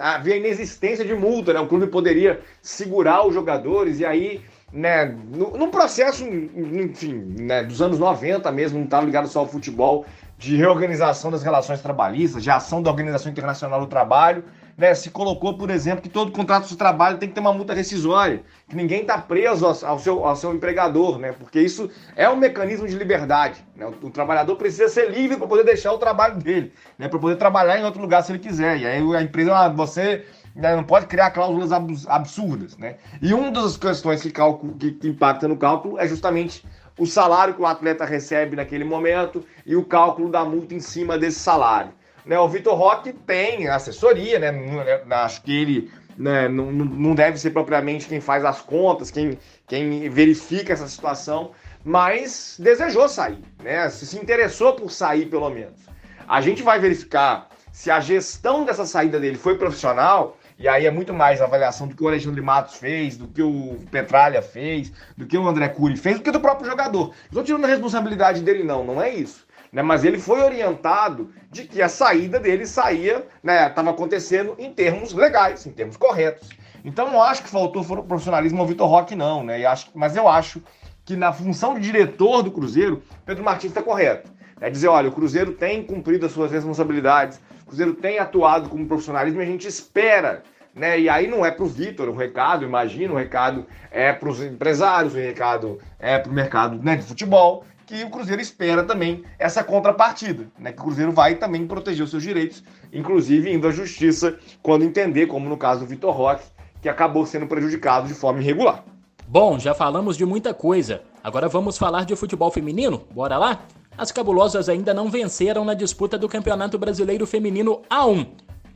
[0.00, 1.60] havia inexistência de multa, né?
[1.60, 4.42] O clube poderia segurar os jogadores e aí,
[4.74, 10.04] né, num processo, enfim, né, dos anos 90 mesmo, não estava ligado só ao futebol,
[10.36, 14.44] de reorganização das relações trabalhistas, de ação da Organização Internacional do Trabalho,
[14.76, 17.72] né, se colocou, por exemplo, que todo contrato de trabalho tem que ter uma multa
[17.72, 22.34] rescisória, que ninguém está preso ao, seu, ao seu empregador, né, porque isso é um
[22.34, 23.64] mecanismo de liberdade.
[23.76, 27.20] Né, o, o trabalhador precisa ser livre para poder deixar o trabalho dele, né, para
[27.20, 28.78] poder trabalhar em outro lugar se ele quiser.
[28.78, 31.72] E aí a empresa, ah, você né, não pode criar cláusulas
[32.06, 32.76] absurdas.
[32.76, 32.96] Né?
[33.20, 34.32] E uma das questões que,
[34.78, 36.64] que, que impacta no cálculo é justamente
[36.98, 41.18] o salário que o atleta recebe naquele momento e o cálculo da multa em cima
[41.18, 41.92] desse salário.
[42.24, 45.02] Né, o Vitor Roque tem assessoria, né?
[45.10, 50.08] Acho que ele né, não, não deve ser propriamente quem faz as contas, quem, quem
[50.08, 51.50] verifica essa situação,
[51.84, 53.90] mas desejou sair, né?
[53.90, 55.78] Se interessou por sair, pelo menos.
[56.26, 60.90] A gente vai verificar se a gestão dessa saída dele foi profissional, e aí é
[60.90, 65.26] muito mais avaliação do que o Alexandre Matos fez, do que o Petralha fez, do
[65.26, 67.12] que o André Cury fez, do que do próprio jogador.
[67.24, 69.44] Estou tirando a responsabilidade dele, não, não é isso
[69.74, 69.82] né?
[69.82, 73.66] Mas ele foi orientado de que a saída dele saía, né?
[73.66, 76.48] Estava acontecendo em termos legais, em termos corretos.
[76.84, 79.60] Então não acho que faltou profissionalismo ao Vitor Roque, não, né?
[79.60, 80.62] E acho, mas eu acho
[81.04, 84.32] que na função de diretor do Cruzeiro, Pedro Martins está correto.
[84.60, 88.86] É dizer, olha, o Cruzeiro tem cumprido as suas responsabilidades, o Cruzeiro tem atuado como
[88.86, 90.42] profissionalismo e a gente espera
[90.74, 90.98] né?
[90.98, 94.42] E aí não é para o Vitor o recado, imagina, o recado é para os
[94.42, 99.22] empresários, o recado é para o mercado né, de futebol que o Cruzeiro espera também
[99.38, 100.72] essa contrapartida, né?
[100.72, 105.26] Que o Cruzeiro vai também proteger os seus direitos, inclusive indo à justiça quando entender,
[105.26, 106.44] como no caso do Vitor Roque,
[106.80, 108.82] que acabou sendo prejudicado de forma irregular.
[109.28, 111.02] Bom, já falamos de muita coisa.
[111.22, 113.04] Agora vamos falar de futebol feminino?
[113.10, 113.60] Bora lá?
[113.96, 118.26] As cabulosas ainda não venceram na disputa do Campeonato Brasileiro Feminino A1.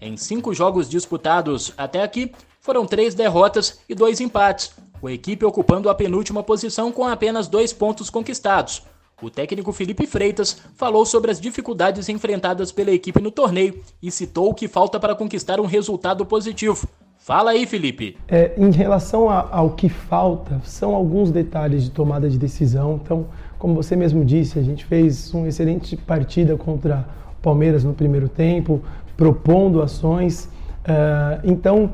[0.01, 5.45] Em cinco jogos disputados até aqui, foram três derrotas e dois empates, com a equipe
[5.45, 8.83] ocupando a penúltima posição com apenas dois pontos conquistados.
[9.21, 14.49] O técnico Felipe Freitas falou sobre as dificuldades enfrentadas pela equipe no torneio e citou
[14.49, 16.89] o que falta para conquistar um resultado positivo.
[17.17, 18.17] Fala aí, Felipe.
[18.29, 23.01] É, em relação a, ao que falta, são alguns detalhes de tomada de decisão.
[23.03, 23.27] Então,
[23.59, 27.05] como você mesmo disse, a gente fez uma excelente partida contra
[27.39, 28.83] o Palmeiras no primeiro tempo,
[29.17, 30.45] propondo ações.
[30.85, 31.93] Uh, então,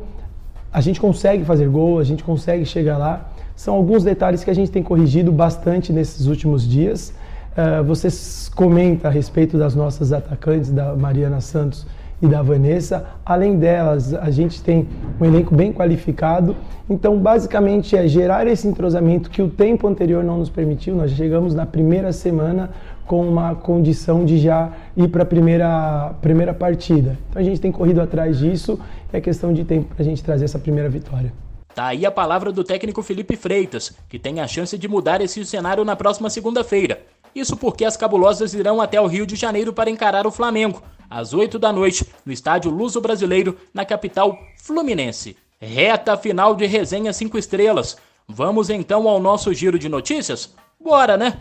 [0.73, 4.55] a gente consegue fazer gol, a gente consegue chegar lá são alguns detalhes que a
[4.55, 7.15] gente tem corrigido bastante nesses últimos dias.
[7.57, 8.09] Uh, você
[8.55, 11.87] comenta a respeito das nossas atacantes, da Mariana Santos
[12.25, 13.07] e da Vanessa.
[13.25, 14.89] Além delas, a gente tem
[15.21, 16.57] um elenco bem qualificado.
[16.89, 20.95] Então, basicamente, é gerar esse entrosamento que o tempo anterior não nos permitiu.
[20.95, 22.71] Nós chegamos na primeira semana
[23.07, 27.19] com uma condição de já ir para a primeira, primeira partida.
[27.31, 28.79] Então, a gente tem corrido atrás disso
[29.17, 31.33] é questão de tempo para a gente trazer essa primeira vitória.
[31.75, 35.45] Tá aí a palavra do técnico Felipe Freitas, que tem a chance de mudar esse
[35.45, 37.01] cenário na próxima segunda-feira.
[37.35, 41.35] Isso porque as cabulosas irão até o Rio de Janeiro para encarar o Flamengo, às
[41.35, 45.37] 8 da noite, no estádio Luso Brasileiro, na capital fluminense.
[45.61, 47.97] Reta final de resenha 5 estrelas.
[48.29, 50.55] Vamos então ao nosso giro de notícias?
[50.81, 51.39] Bora, né?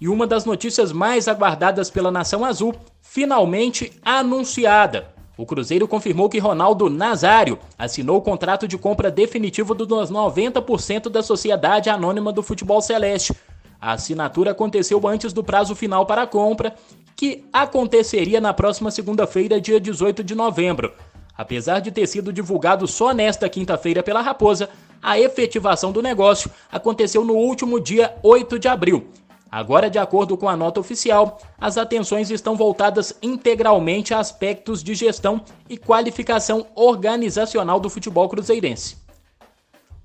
[0.00, 5.14] E uma das notícias mais aguardadas pela Nação Azul, finalmente anunciada.
[5.38, 11.22] O Cruzeiro confirmou que Ronaldo Nazário assinou o contrato de compra definitivo dos 90% da
[11.22, 13.34] Sociedade Anônima do Futebol Celeste.
[13.80, 16.74] A assinatura aconteceu antes do prazo final para a compra,
[17.14, 20.92] que aconteceria na próxima segunda-feira, dia 18 de novembro.
[21.36, 24.70] Apesar de ter sido divulgado só nesta quinta-feira pela Raposa,
[25.02, 29.08] a efetivação do negócio aconteceu no último dia 8 de abril.
[29.50, 34.94] Agora, de acordo com a nota oficial, as atenções estão voltadas integralmente a aspectos de
[34.94, 39.05] gestão e qualificação organizacional do futebol cruzeirense.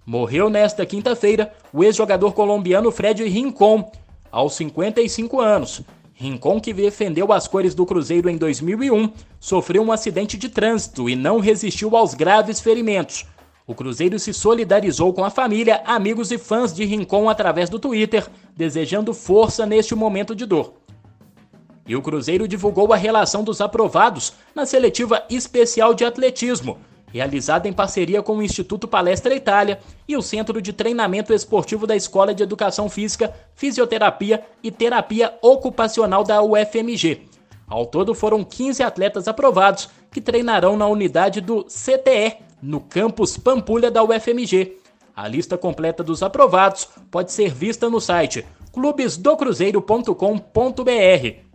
[0.05, 3.91] Morreu nesta quinta-feira o ex-jogador colombiano Fred Rincon,
[4.31, 5.83] aos 55 anos.
[6.13, 11.15] Rincon, que defendeu as cores do Cruzeiro em 2001, sofreu um acidente de trânsito e
[11.15, 13.25] não resistiu aos graves ferimentos.
[13.67, 18.27] O Cruzeiro se solidarizou com a família, amigos e fãs de Rincon através do Twitter,
[18.55, 20.73] desejando força neste momento de dor.
[21.87, 26.79] E o Cruzeiro divulgou a relação dos aprovados na seletiva especial de atletismo,
[27.11, 31.95] realizada em parceria com o Instituto Palestra Itália e o Centro de Treinamento Esportivo da
[31.95, 37.27] Escola de Educação Física, Fisioterapia e Terapia Ocupacional da UFMG.
[37.67, 43.89] Ao todo foram 15 atletas aprovados que treinarão na unidade do CTE no campus Pampulha
[43.89, 44.77] da UFMG.
[45.15, 51.50] A lista completa dos aprovados pode ser vista no site clubesdocruzeiro.com.br.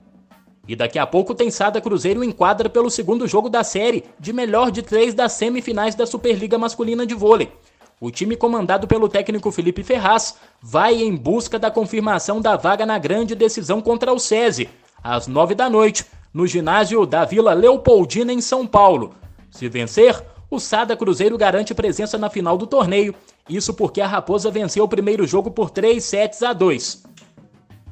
[0.69, 4.71] E daqui a pouco tem Sada Cruzeiro enquadra pelo segundo jogo da série, de melhor
[4.71, 7.53] de três das semifinais da Superliga Masculina de Vôlei.
[8.01, 12.99] O time comandado pelo técnico Felipe Ferraz vai em busca da confirmação da vaga na
[12.99, 14.69] grande decisão contra o SESI,
[15.03, 16.05] às nove da noite,
[16.35, 19.15] no ginásio da Vila Leopoldina, em São Paulo.
[19.51, 23.15] Se vencer, o Sada Cruzeiro garante presença na final do torneio,
[23.49, 27.05] isso porque a Raposa venceu o primeiro jogo por 3 sets a 2.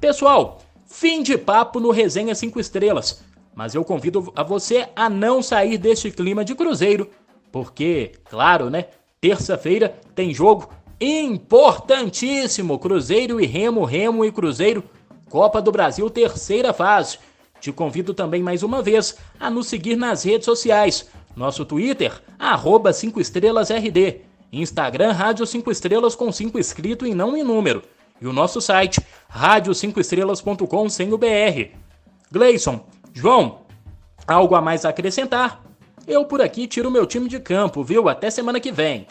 [0.01, 0.61] Pessoal,
[0.95, 3.21] fim de papo no Resenha 5 Estrelas,
[3.53, 7.11] mas eu convido a você a não sair deste clima de Cruzeiro,
[7.51, 8.87] porque, claro, né,
[9.21, 10.71] terça-feira tem jogo
[11.01, 14.85] importantíssimo, Cruzeiro e Remo, Remo e Cruzeiro,
[15.29, 17.19] Copa do Brasil terceira fase.
[17.61, 22.93] Te convido também mais uma vez a nos seguir nas redes sociais, nosso Twitter, arroba
[22.93, 24.21] 5 estrelas RD.
[24.53, 27.83] Instagram, Rádio 5 Estrelas com 5 escrito e não em número.
[28.21, 29.01] E o nosso site,
[29.33, 31.73] rádio5estrelas.com sem o BR.
[32.31, 33.63] Gleison, João,
[34.27, 35.63] algo a mais a acrescentar?
[36.07, 38.09] Eu por aqui tiro meu time de campo, viu?
[38.09, 39.07] Até semana que vem.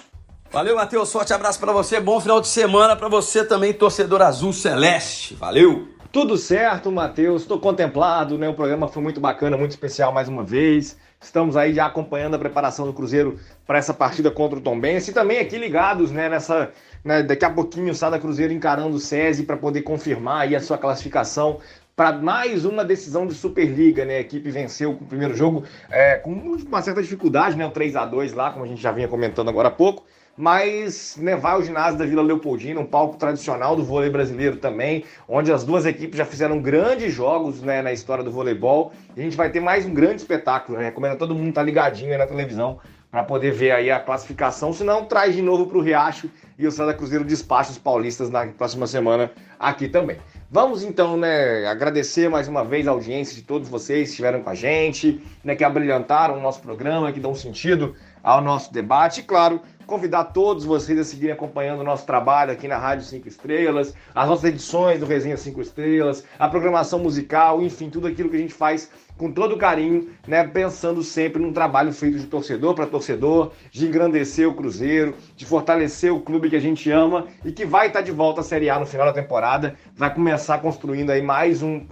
[0.51, 1.11] Valeu, Matheus.
[1.11, 1.99] Forte abraço para você.
[1.99, 5.33] Bom final de semana para você também, torcedor azul celeste.
[5.35, 5.87] Valeu!
[6.11, 7.41] Tudo certo, Matheus.
[7.41, 8.47] Estou contemplado, né?
[8.47, 10.95] O programa foi muito bacana, muito especial mais uma vez.
[11.19, 15.13] Estamos aí já acompanhando a preparação do Cruzeiro para essa partida contra o Tombense e
[15.13, 16.71] também aqui ligados, né, nessa,
[17.03, 20.59] né, daqui a pouquinho o Sada Cruzeiro encarando o SESI para poder confirmar aí a
[20.59, 21.59] sua classificação
[21.95, 24.17] para mais uma decisão de Superliga, né?
[24.17, 27.67] A equipe venceu o primeiro jogo é, com uma certa dificuldade, né?
[27.67, 30.03] O 3 a 2 lá, como a gente já vinha comentando agora há pouco
[30.35, 35.05] mas né, vai ao ginásio da Vila Leopoldina, um palco tradicional do vôlei brasileiro também,
[35.27, 38.91] onde as duas equipes já fizeram grandes jogos né, na história do voleibol.
[39.15, 40.77] E a gente vai ter mais um grande espetáculo.
[40.77, 40.85] Né?
[40.85, 42.79] Recomendo a todo mundo estar tá ligadinho aí na televisão
[43.13, 44.73] para poder ver aí a classificação.
[44.73, 48.31] Se não, traz de novo para o Riacho e o Santa Cruzeiro despacha os paulistas
[48.31, 50.17] na próxima semana aqui também.
[50.49, 54.49] Vamos então, né, agradecer mais uma vez a audiência de todos vocês que estiveram com
[54.49, 59.19] a gente, né, que abrilhantaram o nosso programa, que dão sentido ao nosso debate.
[59.19, 63.27] E claro, convidar todos vocês a seguirem acompanhando o nosso trabalho aqui na Rádio 5
[63.27, 68.37] Estrelas, as nossas edições do Resenha 5 Estrelas, a programação musical, enfim, tudo aquilo que
[68.37, 68.89] a gente faz
[69.23, 74.45] com todo carinho, né, pensando sempre num trabalho feito de torcedor para torcedor, de engrandecer
[74.49, 78.11] o Cruzeiro, de fortalecer o clube que a gente ama e que vai estar de
[78.11, 81.87] volta à Série A no final da temporada, vai começar construindo aí mais, um,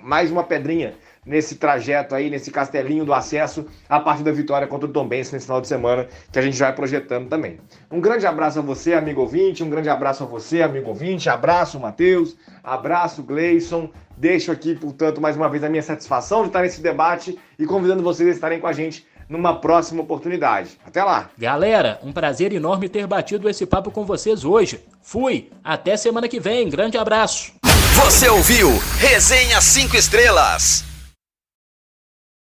[0.00, 0.94] mais uma pedrinha
[1.26, 5.32] nesse trajeto aí, nesse castelinho do acesso, a partir da vitória contra o Tom Benz
[5.32, 7.58] nesse final de semana, que a gente vai projetando também.
[7.90, 11.80] Um grande abraço a você, amigo ouvinte, um grande abraço a você, amigo ouvinte, abraço,
[11.80, 16.80] Matheus, abraço, Gleison, deixo aqui, portanto, mais uma vez a minha satisfação de estar nesse
[16.80, 20.78] debate e convidando vocês a estarem com a gente numa próxima oportunidade.
[20.86, 21.30] Até lá!
[21.36, 24.80] Galera, um prazer enorme ter batido esse papo com vocês hoje.
[25.02, 27.52] Fui, até semana que vem, grande abraço!
[27.96, 30.95] Você ouviu Resenha 5 Estrelas.